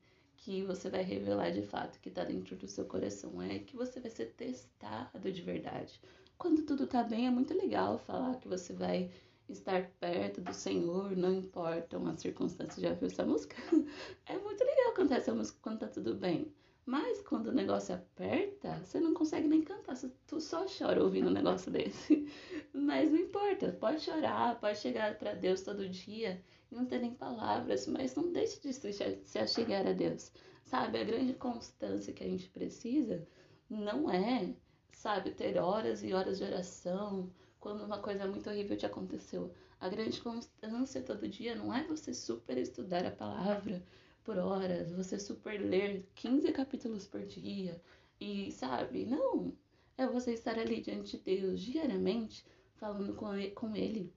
que 0.45 0.63
você 0.63 0.91
vai 0.91 1.03
revelar 1.03 1.51
de 1.51 1.63
fato 1.63 1.99
que 2.01 2.11
está 2.11 2.23
dentro 2.23 2.55
do 2.55 2.69
seu 2.69 2.85
coração, 2.85 3.41
é 3.41 3.59
que 3.61 3.75
você 3.75 3.99
vai 3.99 4.11
ser 4.11 4.27
testado 4.37 5.33
de 5.33 5.41
verdade. 5.41 5.99
Quando 6.37 6.63
tudo 6.65 6.87
tá 6.87 7.03
bem, 7.03 7.27
é 7.27 7.31
muito 7.31 7.55
legal 7.55 7.97
falar 7.97 8.37
que 8.37 8.47
você 8.47 8.75
vai 8.75 9.11
estar 9.49 9.89
perto 9.99 10.43
do 10.43 10.53
Senhor, 10.53 11.17
não 11.17 11.33
importam 11.33 12.07
as 12.07 12.21
circunstâncias. 12.21 12.79
Já 12.79 12.93
viu 12.93 13.07
essa 13.07 13.25
música? 13.25 13.57
É 14.27 14.37
muito 14.37 14.63
legal 14.63 14.93
cantar 14.93 15.17
essa 15.17 15.35
música 15.35 15.59
quando 15.63 15.79
tá 15.79 15.89
tudo 15.89 16.15
bem. 16.15 16.53
Mas 16.85 17.23
quando 17.23 17.47
o 17.47 17.53
negócio 17.53 17.95
aperta, 17.95 18.79
você 18.85 19.01
não 19.01 19.15
consegue 19.15 19.49
nem 19.49 19.63
cantar, 19.63 19.97
tu 20.27 20.39
só 20.43 20.67
chora 20.67 21.03
ouvindo 21.03 21.29
um 21.29 21.33
negócio 21.33 21.73
desse. 21.73 22.29
Mas 22.71 23.11
não 23.11 23.19
importa, 23.19 23.73
pode 23.81 24.03
chorar, 24.03 24.61
pode 24.61 24.79
chegar 24.79 25.17
para 25.17 25.33
Deus 25.33 25.63
todo 25.63 25.89
dia 25.89 26.43
não 26.75 26.87
ter 26.87 26.99
nem 27.01 27.15
palavras, 27.15 27.87
mas 27.87 28.15
não 28.15 28.33
deixe 28.33 28.61
de 28.61 28.73
se 28.73 29.39
achegar 29.39 29.87
a 29.87 29.93
Deus. 29.93 30.33
Sabe, 30.65 30.99
a 30.99 31.05
grande 31.05 31.35
constância 31.35 32.13
que 32.13 32.25
a 32.25 32.29
gente 32.29 32.49
precisa 32.49 33.27
não 33.69 34.11
é, 34.11 34.55
sabe, 34.93 35.31
ter 35.31 35.59
horas 35.59 36.03
e 36.03 36.13
horas 36.13 36.39
de 36.39 36.45
oração 36.45 37.31
quando 37.61 37.85
uma 37.85 37.99
coisa 37.99 38.27
muito 38.27 38.49
horrível 38.51 38.77
te 38.77 38.87
aconteceu. 38.87 39.53
A 39.81 39.89
grande 39.89 40.21
constância 40.21 41.03
todo 41.03 41.29
dia 41.29 41.55
não 41.55 41.73
é 41.73 41.85
você 41.85 42.13
super 42.13 42.59
estudar 42.59 43.05
a 43.07 43.11
palavra, 43.11 43.83
por 44.25 44.39
horas, 44.39 44.91
você 44.91 45.19
super 45.19 45.61
ler 45.61 46.09
15 46.15 46.51
capítulos 46.53 47.07
por 47.07 47.21
dia 47.27 47.81
e 48.19 48.51
sabe, 48.51 49.05
não, 49.05 49.53
é 49.99 50.07
você 50.07 50.33
estar 50.33 50.59
ali 50.59 50.81
diante 50.81 51.19
de 51.19 51.23
Deus 51.23 51.61
diariamente, 51.61 52.45
falando 52.77 53.15
com 53.15 53.77
ele, 53.77 54.13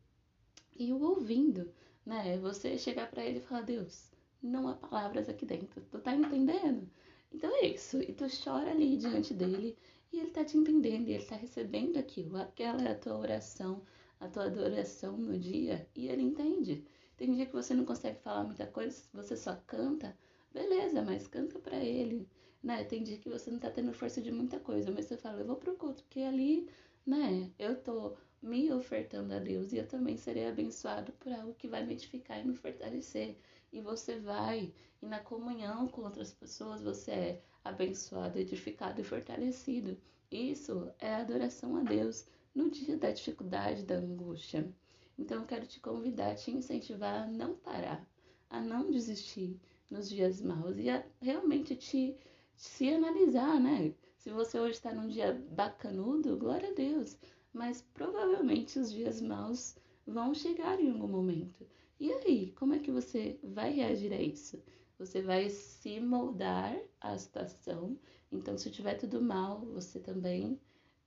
e 0.80 0.94
o 0.94 1.02
ouvindo, 1.02 1.70
né? 2.08 2.36
É 2.36 2.38
você 2.38 2.78
chegar 2.78 3.12
para 3.12 3.24
ele 3.26 3.40
e 3.40 3.42
falar: 3.42 3.62
Deus, 3.62 4.10
não 4.42 4.68
há 4.68 4.74
palavras 4.76 5.28
aqui 5.30 5.46
dentro, 5.46 5.82
tu 5.92 6.00
tá 6.00 6.16
entendendo? 6.16 6.90
Então 7.32 7.54
é 7.58 7.68
isso, 7.68 8.02
e 8.02 8.14
tu 8.14 8.26
chora 8.44 8.72
ali 8.72 8.96
diante 8.96 9.34
dele 9.34 9.78
e 10.12 10.20
ele 10.20 10.32
tá 10.32 10.46
te 10.46 10.58
entendendo, 10.58 11.10
e 11.10 11.14
ele 11.14 11.26
tá 11.26 11.36
recebendo 11.36 11.98
aquilo, 11.98 12.38
aquela 12.38 12.82
é 12.82 12.92
a 12.92 12.98
tua 12.98 13.18
oração, 13.18 13.84
a 14.22 14.28
tua 14.30 14.46
adoração 14.46 15.18
no 15.18 15.38
dia, 15.38 15.86
e 15.94 16.08
ele 16.08 16.24
entende. 16.24 16.86
Tem 17.18 17.34
dia 17.34 17.46
que 17.46 17.54
você 17.54 17.74
não 17.74 17.84
consegue 17.84 18.20
falar 18.22 18.46
muita 18.46 18.66
coisa, 18.68 19.04
você 19.14 19.36
só 19.36 19.56
canta, 19.68 20.18
beleza, 20.54 21.02
mas 21.02 21.28
canta 21.28 21.60
para 21.60 21.78
ele, 21.78 22.26
né? 22.64 22.86
Tem 22.86 23.04
dia 23.04 23.18
que 23.18 23.28
você 23.28 23.52
não 23.52 23.60
tá 23.60 23.70
tendo 23.70 23.92
força 23.92 24.22
de 24.22 24.32
muita 24.32 24.60
coisa, 24.60 24.90
mas 24.92 25.06
você 25.06 25.18
fala, 25.18 25.42
eu 25.42 25.46
vou 25.46 25.58
pro 25.58 25.76
culto, 25.76 26.04
porque 26.04 26.22
ali, 26.22 26.70
né, 27.06 27.52
eu 27.60 27.76
tô 27.82 28.16
me 28.42 28.72
ofertando 28.72 29.34
a 29.34 29.40
Deus 29.40 29.74
e 29.74 29.78
eu 29.78 29.88
também 29.88 30.18
serei 30.18 30.48
abençoado 30.48 31.12
por 31.14 31.32
algo 31.32 31.54
que 31.56 31.68
vai 31.68 31.86
me 31.86 31.94
edificar 31.94 32.40
e 32.40 32.48
me 32.48 32.56
fortalecer. 32.56 33.38
E 33.72 33.82
você 33.82 34.20
vai, 34.20 34.74
e 35.02 35.06
na 35.06 35.20
comunhão 35.20 35.88
com 35.88 36.02
outras 36.02 36.34
pessoas, 36.34 36.82
você 36.82 37.12
é 37.12 37.42
abençoado, 37.64 38.40
edificado 38.40 39.02
e 39.02 39.04
fortalecido. 39.04 39.98
Isso 40.32 40.92
é 41.00 41.16
adoração 41.16 41.76
a 41.78 41.84
Deus 41.84 42.26
no 42.54 42.70
dia 42.70 42.98
da 42.98 43.12
dificuldade, 43.12 43.84
da 43.84 43.96
angústia. 43.96 44.72
Então 45.18 45.42
eu 45.42 45.48
quero 45.48 45.66
te 45.66 45.80
convidar, 45.80 46.36
te 46.36 46.52
incentivar 46.52 47.24
a 47.24 47.28
não 47.28 47.56
parar, 47.56 48.08
a 48.50 48.60
não 48.60 48.90
desistir 48.92 49.60
nos 49.90 50.10
dias 50.10 50.42
maus 50.42 50.78
e 50.78 50.90
a 50.90 51.04
realmente 51.22 51.76
te 51.76 52.16
se 52.56 52.90
analisar, 52.90 53.60
né? 53.60 53.94
Se 54.18 54.30
você 54.32 54.60
hoje 54.60 54.74
está 54.74 54.94
num 54.94 55.08
dia 55.08 55.34
bacanudo, 55.52 56.38
glória 56.38 56.70
a 56.70 56.74
Deus, 56.74 57.18
mas 57.58 57.82
provavelmente 57.94 58.80
os 58.80 58.92
dias 58.92 59.20
maus 59.20 59.76
vão 60.06 60.34
chegar 60.34 60.80
em 60.80 60.92
algum 60.92 61.08
momento. 61.08 61.66
E 62.00 62.12
aí, 62.12 62.52
como 62.52 62.76
é 62.76 62.80
que 62.80 62.92
você 62.92 63.40
vai 63.44 63.72
reagir 63.74 64.14
a 64.14 64.22
isso? 64.22 64.62
Você 65.00 65.22
vai 65.22 65.50
se 65.50 66.00
moldar 66.00 66.78
à 67.02 67.18
situação. 67.18 67.98
Então, 68.32 68.58
se 68.58 68.70
tiver 68.70 68.96
tudo 68.96 69.22
mal, 69.22 69.62
você 69.62 70.00
também 70.00 70.60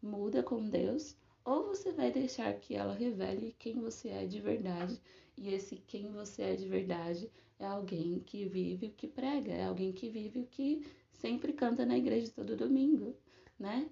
muda 0.02 0.42
com 0.42 0.68
Deus 0.68 1.16
ou 1.44 1.68
você 1.68 1.92
vai 1.92 2.10
deixar 2.10 2.52
que 2.58 2.74
ela 2.74 2.94
revele 2.94 3.54
quem 3.58 3.80
você 3.80 4.08
é 4.10 4.26
de 4.26 4.40
verdade, 4.40 5.00
e 5.36 5.48
esse 5.54 5.76
quem 5.76 6.10
você 6.12 6.42
é 6.42 6.56
de 6.56 6.68
verdade 6.68 7.30
é 7.58 7.66
alguém 7.66 8.20
que 8.20 8.46
vive 8.46 8.86
o 8.86 8.92
que 8.92 9.08
prega, 9.08 9.52
é 9.52 9.64
alguém 9.64 9.92
que 9.92 10.08
vive 10.08 10.40
o 10.40 10.46
que 10.46 10.86
sempre 11.12 11.52
canta 11.52 11.86
na 11.86 11.96
igreja 11.96 12.30
todo 12.34 12.56
domingo, 12.56 13.16
né? 13.58 13.90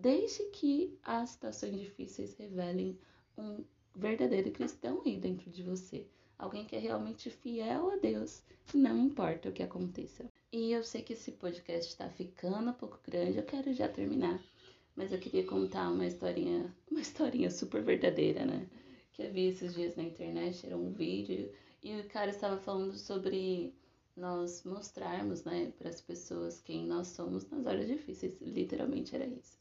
Deixe 0.00 0.44
que 0.50 0.98
as 1.02 1.30
situações 1.30 1.78
difíceis 1.78 2.34
revelem 2.34 2.98
um 3.36 3.64
verdadeiro 3.94 4.50
cristão 4.50 5.02
aí 5.04 5.18
dentro 5.18 5.50
de 5.50 5.62
você, 5.62 6.06
alguém 6.38 6.64
que 6.64 6.76
é 6.76 6.78
realmente 6.78 7.30
fiel 7.30 7.90
a 7.90 7.96
Deus, 7.96 8.42
não 8.74 8.98
importa 8.98 9.48
o 9.48 9.52
que 9.52 9.62
aconteça. 9.62 10.24
E 10.52 10.72
eu 10.72 10.82
sei 10.82 11.02
que 11.02 11.12
esse 11.12 11.32
podcast 11.32 11.90
está 11.90 12.08
ficando 12.08 12.70
um 12.70 12.74
pouco 12.74 12.98
grande, 13.04 13.38
eu 13.38 13.44
quero 13.44 13.72
já 13.72 13.88
terminar 13.88 14.42
mas 15.00 15.12
eu 15.12 15.18
queria 15.18 15.46
contar 15.46 15.90
uma 15.90 16.06
historinha, 16.06 16.74
uma 16.90 17.00
historinha 17.00 17.50
super 17.50 17.82
verdadeira, 17.82 18.44
né? 18.44 18.68
Que 19.12 19.22
eu 19.22 19.32
vi 19.32 19.46
esses 19.46 19.74
dias 19.74 19.96
na 19.96 20.02
internet, 20.02 20.66
era 20.66 20.76
um 20.76 20.92
vídeo, 20.92 21.50
e 21.82 21.98
o 22.00 22.08
cara 22.08 22.30
estava 22.30 22.58
falando 22.58 22.94
sobre 22.96 23.74
nós 24.14 24.62
mostrarmos, 24.64 25.44
né, 25.44 25.72
para 25.78 25.88
as 25.88 26.00
pessoas 26.02 26.60
quem 26.60 26.84
nós 26.86 27.08
somos 27.08 27.48
nas 27.48 27.64
horas 27.64 27.86
difíceis, 27.86 28.38
literalmente 28.42 29.14
era 29.14 29.24
isso. 29.24 29.58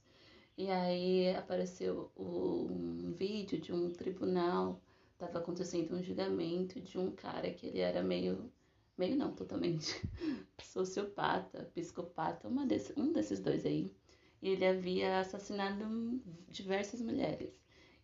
E 0.60 0.70
aí 0.70 1.34
apareceu 1.36 2.12
um 2.18 3.14
vídeo 3.14 3.62
de 3.62 3.72
um 3.72 3.94
tribunal, 3.94 4.82
estava 5.14 5.40
acontecendo 5.40 5.96
um 5.96 6.04
julgamento 6.04 6.82
de 6.82 6.98
um 6.98 7.12
cara 7.12 7.50
que 7.50 7.68
ele 7.68 7.80
era 7.80 8.04
meio, 8.04 8.52
meio 8.98 9.16
não, 9.16 9.34
totalmente 9.34 10.06
sociopata, 10.62 11.72
psicopata, 11.74 12.50
uma 12.50 12.66
desse, 12.66 12.94
um 13.00 13.14
desses 13.14 13.40
dois 13.40 13.66
aí 13.66 13.90
e 14.42 14.50
ele 14.50 14.66
havia 14.66 15.20
assassinado 15.20 16.22
diversas 16.50 17.02
mulheres. 17.02 17.58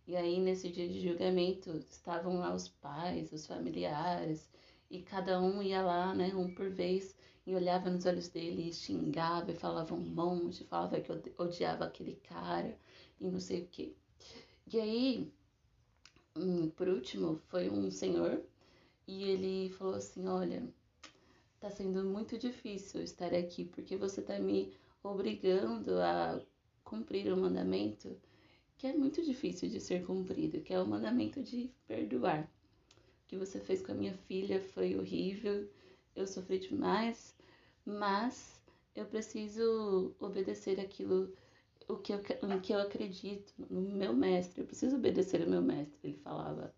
E 0.08 0.16
aí, 0.16 0.40
nesse 0.40 0.70
dia 0.70 0.88
de 0.88 1.02
julgamento, 1.02 1.84
estavam 1.90 2.38
lá 2.38 2.54
os 2.54 2.70
pais, 2.70 3.34
os 3.34 3.46
familiares, 3.46 4.50
e 4.90 5.02
cada 5.02 5.42
um 5.42 5.62
ia 5.62 5.82
lá, 5.82 6.14
né, 6.14 6.34
um 6.34 6.54
por 6.54 6.70
vez, 6.70 7.15
e 7.46 7.54
olhava 7.56 7.90
nos 7.90 8.06
olhos 8.06 8.28
dele 8.28 8.70
e 8.70 8.74
xingava 8.74 9.52
e 9.52 9.56
falava 9.56 9.94
um 9.94 10.00
monte, 10.00 10.64
falava 10.64 11.00
que 11.00 11.12
odiava 11.38 11.86
aquele 11.86 12.16
cara 12.16 12.78
e 13.20 13.28
não 13.28 13.40
sei 13.40 13.62
o 13.62 13.68
que. 13.68 13.96
E 14.72 14.80
aí, 14.80 15.32
hum, 16.36 16.70
por 16.70 16.88
último, 16.88 17.38
foi 17.48 17.70
um 17.70 17.92
senhor 17.92 18.42
e 19.08 19.24
ele 19.24 19.70
falou 19.70 19.96
assim: 19.96 20.28
Olha, 20.28 20.68
tá 21.60 21.70
sendo 21.70 22.04
muito 22.04 22.38
difícil 22.38 23.04
estar 23.04 23.34
aqui 23.34 23.66
porque 23.66 23.96
você 23.96 24.22
tá 24.22 24.40
me 24.40 24.74
obrigando 25.04 26.00
a 26.02 26.42
cumprir 26.84 27.32
o 27.32 27.38
mandamento 27.38 28.16
que 28.78 28.88
é 28.88 28.94
muito 28.94 29.24
difícil 29.24 29.70
de 29.70 29.80
ser 29.80 30.06
cumprido, 30.06 30.62
que 30.62 30.74
é 30.74 30.82
o 30.82 30.88
mandamento 30.88 31.42
de 31.42 31.72
perdoar. 31.88 32.44
O 32.44 33.28
que 33.28 33.38
você 33.38 33.60
fez 33.60 33.82
com 33.82 33.92
a 33.92 33.96
minha 33.96 34.14
filha 34.14 34.62
foi 34.62 34.98
horrível, 34.98 35.68
eu 36.16 36.28
sofri 36.28 36.60
demais, 36.60 37.35
mas 37.86 38.60
eu 38.96 39.06
preciso 39.06 40.16
obedecer 40.20 40.80
aquilo 40.80 41.34
o 41.88 41.98
que 41.98 42.14
eu, 42.14 42.22
no 42.42 42.60
que 42.60 42.74
eu 42.74 42.80
acredito, 42.80 43.54
no 43.70 43.82
meu 43.82 44.14
mestre. 44.14 44.62
Eu 44.62 44.68
preciso 44.68 44.96
obedecer 44.96 45.42
ao 45.42 45.50
meu 45.50 45.62
mestre, 45.62 45.98
ele 46.04 46.18
falava. 46.18 46.74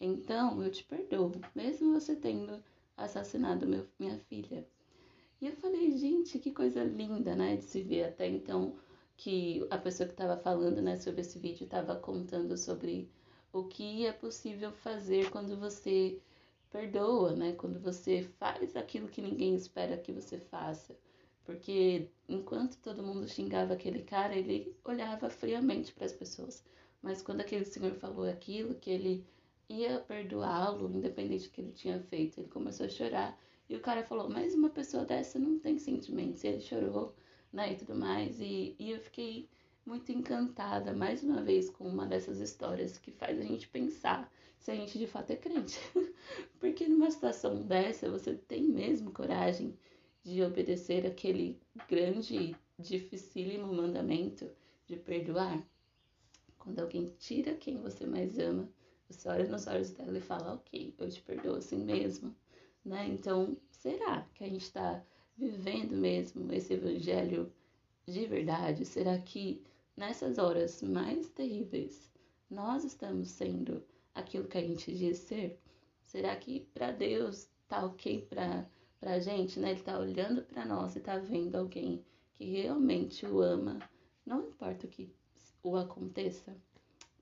Então 0.00 0.62
eu 0.62 0.70
te 0.70 0.84
perdoo, 0.84 1.32
mesmo 1.54 1.92
você 1.92 2.16
tendo 2.16 2.62
assassinado 2.96 3.66
meu, 3.66 3.86
minha 3.98 4.18
filha. 4.18 4.66
E 5.40 5.46
eu 5.46 5.56
falei, 5.56 5.96
gente, 5.96 6.38
que 6.38 6.52
coisa 6.52 6.84
linda, 6.84 7.34
né, 7.34 7.56
de 7.56 7.64
se 7.64 7.82
ver 7.82 8.04
até 8.04 8.28
então 8.28 8.76
que 9.16 9.66
a 9.70 9.78
pessoa 9.78 10.06
que 10.06 10.14
estava 10.14 10.36
falando 10.36 10.82
né, 10.82 10.96
sobre 10.96 11.20
esse 11.20 11.38
vídeo 11.38 11.64
estava 11.64 11.96
contando 11.96 12.56
sobre 12.56 13.10
o 13.52 13.64
que 13.64 14.06
é 14.06 14.12
possível 14.12 14.72
fazer 14.72 15.30
quando 15.30 15.56
você 15.56 16.20
perdoa, 16.72 17.36
né? 17.36 17.52
Quando 17.52 17.78
você 17.78 18.22
faz 18.38 18.74
aquilo 18.74 19.08
que 19.08 19.20
ninguém 19.20 19.54
espera 19.54 19.98
que 19.98 20.12
você 20.12 20.38
faça. 20.38 20.96
Porque 21.44 22.08
enquanto 22.28 22.78
todo 22.78 23.02
mundo 23.02 23.28
xingava 23.28 23.74
aquele 23.74 24.02
cara, 24.02 24.34
ele 24.34 24.74
olhava 24.84 25.28
friamente 25.28 25.92
para 25.92 26.06
as 26.06 26.12
pessoas. 26.12 26.64
Mas 27.02 27.20
quando 27.20 27.40
aquele 27.42 27.64
senhor 27.64 27.92
falou 27.94 28.28
aquilo, 28.28 28.74
que 28.76 28.90
ele 28.90 29.26
ia 29.68 30.00
perdoá-lo, 30.00 30.90
independente 30.94 31.48
do 31.48 31.50
que 31.50 31.60
ele 31.60 31.72
tinha 31.72 32.00
feito, 32.00 32.40
ele 32.40 32.48
começou 32.48 32.86
a 32.86 32.88
chorar. 32.88 33.38
E 33.68 33.76
o 33.76 33.80
cara 33.80 34.02
falou: 34.04 34.28
Mas 34.30 34.54
uma 34.54 34.70
pessoa 34.70 35.04
dessa 35.04 35.38
não 35.38 35.58
tem 35.58 35.78
sentimentos. 35.78 36.42
E 36.44 36.48
ele 36.48 36.60
chorou 36.60 37.14
né, 37.52 37.72
e 37.72 37.76
tudo 37.76 37.94
mais. 37.94 38.40
E, 38.40 38.74
e 38.78 38.90
eu 38.92 39.00
fiquei 39.00 39.48
muito 39.84 40.12
encantada, 40.12 40.92
mais 40.92 41.22
uma 41.22 41.42
vez, 41.42 41.68
com 41.68 41.88
uma 41.88 42.06
dessas 42.06 42.40
histórias 42.40 42.98
que 42.98 43.10
faz 43.10 43.38
a 43.38 43.42
gente 43.42 43.68
pensar 43.68 44.32
se 44.58 44.70
a 44.70 44.74
gente 44.76 44.96
de 44.98 45.06
fato 45.06 45.30
é 45.30 45.36
crente. 45.36 45.78
Porque 46.60 46.86
numa 46.86 47.10
situação 47.10 47.62
dessa, 47.62 48.08
você 48.10 48.34
tem 48.34 48.62
mesmo 48.62 49.10
coragem 49.10 49.76
de 50.22 50.42
obedecer 50.42 51.04
aquele 51.04 51.60
grande 51.88 52.36
e 52.36 52.56
dificílimo 52.78 53.72
mandamento 53.72 54.48
de 54.86 54.96
perdoar? 54.96 55.66
Quando 56.58 56.78
alguém 56.78 57.06
tira 57.18 57.54
quem 57.54 57.80
você 57.80 58.06
mais 58.06 58.38
ama, 58.38 58.68
você 59.08 59.28
olha 59.28 59.48
nos 59.48 59.66
olhos 59.66 59.90
dela 59.90 60.16
e 60.16 60.20
fala, 60.20 60.54
ok, 60.54 60.94
eu 60.96 61.10
te 61.10 61.20
perdoo 61.22 61.56
assim 61.56 61.84
mesmo, 61.84 62.34
né? 62.84 63.08
Então, 63.08 63.56
será 63.68 64.28
que 64.32 64.44
a 64.44 64.48
gente 64.48 64.62
está 64.62 65.04
vivendo 65.36 65.96
mesmo 65.96 66.52
esse 66.52 66.74
evangelho 66.74 67.52
de 68.06 68.26
verdade? 68.26 68.84
Será 68.84 69.18
que 69.18 69.60
nessas 69.96 70.38
horas 70.38 70.82
mais 70.82 71.28
terríveis 71.30 72.12
nós 72.52 72.84
estamos 72.84 73.30
sendo 73.30 73.82
aquilo 74.14 74.46
que 74.46 74.58
a 74.58 74.60
gente 74.60 74.94
diz 74.94 75.18
ser? 75.18 75.58
Será 76.04 76.36
que 76.36 76.60
para 76.74 76.92
Deus 76.92 77.48
tá 77.66 77.84
ok 77.86 78.26
para 78.28 78.66
a 79.00 79.18
gente, 79.18 79.58
né? 79.58 79.70
Ele 79.70 79.80
tá 79.80 79.98
olhando 79.98 80.42
para 80.42 80.66
nós 80.66 80.94
e 80.94 81.00
tá 81.00 81.16
vendo 81.18 81.56
alguém 81.56 82.04
que 82.34 82.44
realmente 82.44 83.24
o 83.24 83.40
ama, 83.40 83.78
não 84.26 84.48
importa 84.48 84.86
o 84.86 84.90
que 84.90 85.10
o 85.62 85.76
aconteça. 85.76 86.54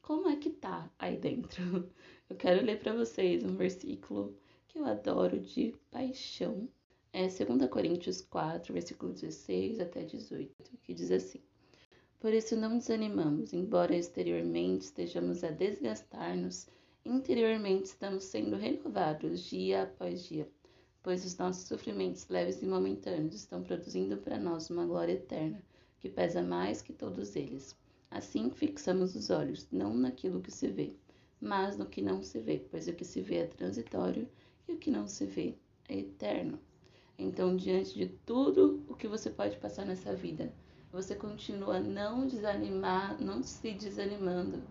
Como 0.03 0.29
é 0.29 0.35
que 0.35 0.51
tá 0.51 0.90
aí 0.99 1.16
dentro? 1.16 1.88
Eu 2.29 2.37
quero 2.37 2.64
ler 2.64 2.81
para 2.81 2.92
vocês 2.92 3.44
um 3.44 3.55
versículo 3.57 4.37
que 4.66 4.79
eu 4.79 4.85
adoro 4.85 5.40
de 5.40 5.75
paixão 5.90 6.68
é 7.12 7.27
2 7.27 7.68
Coríntios 7.68 8.21
4, 8.21 8.73
versículo 8.73 9.12
16 9.12 9.81
até 9.81 10.05
18, 10.05 10.79
que 10.85 10.94
diz 10.94 11.11
assim: 11.11 11.40
Por 12.20 12.35
isso 12.35 12.54
não 12.54 12.76
desanimamos, 12.76 13.54
embora 13.54 13.96
exteriormente 13.96 14.83
estejamos 14.83 15.42
a 15.42 15.50
desgastar-nos, 15.50 16.68
interiormente 17.02 17.87
estamos 17.87 18.24
sendo 18.24 18.56
renovados 18.56 19.40
dia 19.48 19.85
após 19.85 20.24
dia, 20.24 20.46
pois 21.02 21.24
os 21.24 21.38
nossos 21.38 21.66
sofrimentos 21.66 22.28
leves 22.28 22.61
e 22.61 22.66
momentâneos 22.66 23.35
estão 23.35 23.62
produzindo 23.62 24.18
para 24.18 24.38
nós 24.38 24.68
uma 24.68 24.85
glória 24.85 25.14
eterna, 25.14 25.64
que 25.98 26.11
pesa 26.11 26.42
mais 26.42 26.83
que 26.83 26.92
todos 26.92 27.35
eles. 27.35 27.74
Assim 28.11 28.50
fixamos 28.50 29.16
os 29.16 29.30
olhos, 29.30 29.66
não 29.72 29.94
naquilo 29.94 30.42
que 30.42 30.50
se 30.50 30.68
vê, 30.68 30.92
mas 31.40 31.78
no 31.78 31.87
que 31.87 32.02
não 32.02 32.22
se 32.22 32.38
vê, 32.38 32.62
pois 32.70 32.87
o 32.87 32.92
que 32.92 33.04
se 33.04 33.22
vê 33.22 33.37
é 33.37 33.46
transitório 33.46 34.28
e 34.68 34.74
o 34.74 34.78
que 34.78 34.90
não 34.90 35.09
se 35.09 35.24
vê 35.24 35.54
é 35.88 36.00
eterno. 36.00 36.61
Então, 37.18 37.56
diante 37.56 37.94
de 37.94 38.09
tudo 38.26 38.85
o 38.88 38.94
que 38.94 39.09
você 39.09 39.30
pode 39.30 39.56
passar 39.56 39.87
nessa 39.87 40.14
vida, 40.14 40.52
você 40.92 41.14
continua 41.14 41.79
não 41.79 42.26
desanimar, 42.26 43.20
não 43.20 43.42
se 43.42 43.72
desanimando 43.72 44.62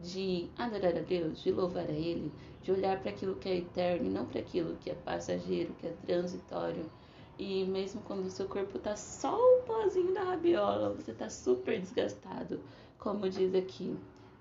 de 0.00 0.48
adorar 0.56 0.96
a 0.96 1.00
Deus, 1.00 1.42
de 1.42 1.50
louvar 1.50 1.86
a 1.86 1.92
Ele, 1.92 2.32
de 2.62 2.70
olhar 2.70 3.00
para 3.00 3.10
aquilo 3.10 3.36
que 3.36 3.48
é 3.48 3.56
eterno 3.58 4.06
e 4.06 4.10
não 4.10 4.26
para 4.26 4.40
aquilo 4.40 4.76
que 4.76 4.90
é 4.90 4.94
passageiro, 4.94 5.74
que 5.74 5.86
é 5.86 5.94
transitório. 6.06 6.90
E 7.38 7.64
mesmo 7.64 8.00
quando 8.02 8.26
o 8.26 8.30
seu 8.30 8.46
corpo 8.46 8.78
tá 8.78 8.94
só 8.94 9.36
o 9.36 9.62
pozinho 9.62 10.14
da 10.14 10.22
rabiola, 10.22 10.94
você 10.94 11.12
tá 11.12 11.28
super 11.28 11.80
desgastado, 11.80 12.60
como 12.98 13.28
diz 13.28 13.54
aqui. 13.54 13.96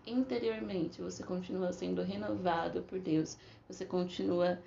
Interiormente, 0.06 1.02
você 1.02 1.24
continua 1.24 1.72
sendo 1.72 2.04
renovado 2.04 2.84
por 2.84 3.00
Deus, 3.00 3.38
você 3.68 3.86
continua 3.86 4.60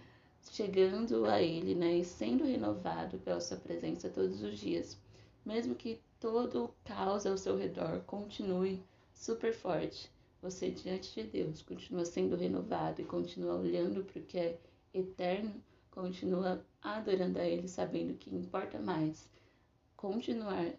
chegando 0.50 1.26
a 1.26 1.40
Ele, 1.42 1.74
né, 1.74 1.98
e 1.98 2.04
sendo 2.04 2.44
renovado 2.44 3.18
pela 3.18 3.40
Sua 3.40 3.56
presença 3.56 4.08
todos 4.08 4.42
os 4.42 4.58
dias, 4.58 4.98
mesmo 5.44 5.74
que 5.74 6.00
todo 6.20 6.64
o 6.64 6.74
caos 6.84 7.26
ao 7.26 7.36
seu 7.36 7.56
redor 7.56 8.00
continue 8.02 8.82
super 9.14 9.52
forte, 9.52 10.10
você 10.40 10.70
diante 10.70 11.14
de 11.14 11.28
Deus 11.28 11.62
continua 11.62 12.04
sendo 12.04 12.36
renovado 12.36 13.00
e 13.00 13.04
continua 13.04 13.56
olhando 13.56 14.04
para 14.04 14.20
o 14.20 14.22
que 14.22 14.38
é 14.38 14.58
eterno, 14.94 15.54
continua 15.90 16.64
adorando 16.82 17.38
a 17.38 17.44
Ele, 17.44 17.68
sabendo 17.68 18.14
que 18.14 18.34
importa 18.34 18.78
mais 18.78 19.28
continuar 19.96 20.72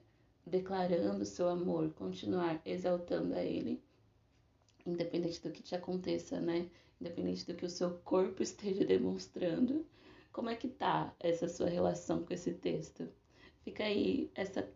declarando 0.45 1.26
seu 1.26 1.50
amor, 1.50 1.91
continuar 1.93 2.62
exaltando 2.65 3.34
a 3.34 3.43
Ele, 3.43 3.82
independente 4.86 5.41
do 5.41 5.52
que 5.52 5.62
te 5.62 5.76
aconteça, 5.76 6.39
né? 6.39 6.69
independente 7.00 7.45
do 7.45 7.54
que 7.54 7.65
o 7.65 7.69
seu 7.69 7.91
corpo 8.00 8.41
esteja 8.41 8.86
demonstrando, 8.86 9.86
como 10.32 10.50
é 10.50 10.56
que 10.56 10.67
tá 10.67 11.13
essa 11.19 11.47
sua 11.47 11.67
relação 11.67 12.23
com 12.23 12.34
esse 12.34 12.54
texto? 12.54 13.08
Fica 13.63 13.84
aí 13.84 14.32
essa 14.36 14.67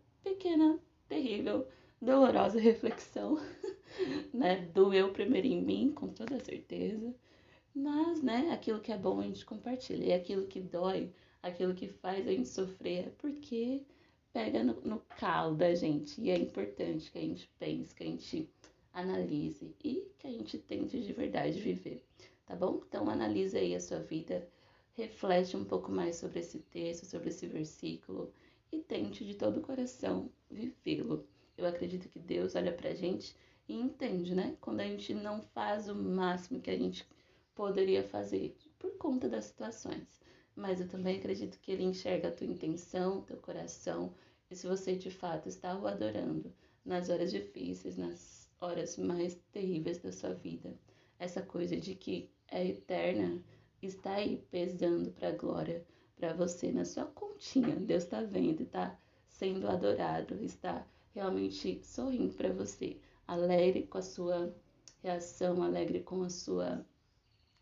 pequena, 0.62 0.78
terrível, 1.08 1.66
dolorosa 2.00 2.60
reflexão, 2.60 3.38
né? 4.32 4.68
Doeu 4.72 5.12
primeiro 5.12 5.46
em 5.46 5.60
mim, 5.62 5.92
com 5.92 6.08
toda 6.08 6.38
certeza. 6.40 7.14
Mas, 7.74 8.22
né, 8.22 8.50
aquilo 8.52 8.80
que 8.80 8.92
é 8.92 8.98
bom 8.98 9.20
a 9.20 9.24
gente 9.24 9.44
compartilha. 9.44 10.04
E 10.04 10.12
aquilo 10.12 10.46
que 10.46 10.60
dói, 10.60 11.10
aquilo 11.42 11.74
que 11.74 11.88
faz 11.88 12.26
a 12.26 12.30
gente 12.30 12.48
sofrer, 12.48 13.06
é 13.06 13.12
porque 13.18 13.82
pega 14.32 14.62
no, 14.62 14.80
no 14.82 15.00
calo 15.18 15.56
da 15.56 15.74
gente. 15.74 16.20
E 16.20 16.30
é 16.30 16.38
importante 16.38 17.10
que 17.10 17.18
a 17.18 17.22
gente 17.22 17.50
pense, 17.58 17.94
que 17.94 18.04
a 18.04 18.06
gente 18.06 18.48
analise 18.92 19.74
e 19.82 20.06
que 20.18 20.26
a 20.26 20.30
gente 20.30 20.58
tente 20.58 21.00
de 21.00 21.12
verdade 21.14 21.58
viver, 21.58 22.04
tá 22.44 22.54
bom? 22.54 22.82
Então 22.86 23.08
analise 23.08 23.56
aí 23.56 23.74
a 23.74 23.80
sua 23.80 24.00
vida, 24.00 24.46
reflete 24.94 25.56
um 25.56 25.64
pouco 25.64 25.90
mais 25.90 26.16
sobre 26.16 26.40
esse 26.40 26.58
texto, 26.58 27.06
sobre 27.06 27.30
esse 27.30 27.46
versículo 27.46 28.30
e 28.72 28.80
tente 28.80 29.24
de 29.24 29.34
todo 29.34 29.58
o 29.58 29.62
coração 29.62 30.30
vivê-lo. 30.50 31.28
Eu 31.56 31.66
acredito 31.66 32.08
que 32.08 32.18
Deus 32.18 32.54
olha 32.54 32.72
pra 32.72 32.94
gente 32.94 33.36
e 33.68 33.74
entende, 33.74 34.34
né? 34.34 34.56
Quando 34.60 34.80
a 34.80 34.84
gente 34.84 35.12
não 35.12 35.42
faz 35.42 35.88
o 35.88 35.94
máximo 35.94 36.60
que 36.60 36.70
a 36.70 36.76
gente 36.78 37.06
poderia 37.54 38.02
fazer 38.02 38.56
por 38.78 38.96
conta 38.96 39.28
das 39.28 39.44
situações. 39.44 40.20
Mas 40.56 40.80
eu 40.80 40.88
também 40.88 41.18
acredito 41.18 41.60
que 41.60 41.70
ele 41.70 41.84
enxerga 41.84 42.28
a 42.28 42.32
tua 42.32 42.46
intenção, 42.46 43.22
teu 43.22 43.36
coração, 43.36 44.14
e 44.50 44.56
se 44.56 44.66
você 44.66 44.96
de 44.96 45.10
fato 45.10 45.48
está 45.48 45.78
o 45.78 45.86
adorando 45.86 46.52
nas 46.84 47.08
horas 47.08 47.30
difíceis, 47.30 47.96
nas 47.96 48.50
horas 48.60 48.96
mais 48.96 49.38
terríveis 49.52 49.98
da 49.98 50.12
sua 50.12 50.32
vida. 50.34 50.74
Essa 51.18 51.42
coisa 51.42 51.76
de 51.76 51.94
que 51.94 52.30
é 52.50 52.66
eterna 52.66 53.42
está 53.80 54.14
aí 54.14 54.44
pesando 54.50 55.10
para 55.12 55.28
a 55.28 55.36
glória 55.36 55.84
para 56.16 56.32
você 56.32 56.70
na 56.70 56.84
sua 56.84 57.06
continha. 57.42 57.74
Deus 57.76 58.04
está 58.04 58.22
vendo, 58.22 58.62
está 58.62 58.96
sendo 59.28 59.68
adorado, 59.68 60.42
está 60.42 60.86
realmente 61.14 61.80
sorrindo 61.84 62.32
para 62.34 62.52
você, 62.52 62.96
alegre 63.26 63.86
com 63.86 63.98
a 63.98 64.02
sua 64.02 64.54
reação, 65.02 65.62
alegre 65.62 66.00
com 66.00 66.22
a 66.22 66.30
sua 66.30 66.84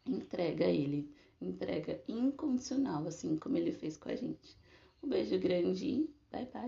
entrega 0.06 0.66
a 0.66 0.70
Ele, 0.70 1.10
entrega 1.40 2.02
incondicional, 2.06 3.06
assim 3.06 3.36
como 3.36 3.56
Ele 3.56 3.72
fez 3.72 3.96
com 3.96 4.10
a 4.10 4.14
gente. 4.14 4.56
Um 5.02 5.08
beijo 5.08 5.38
grande. 5.38 6.08
Bye, 6.30 6.48
bye. 6.52 6.60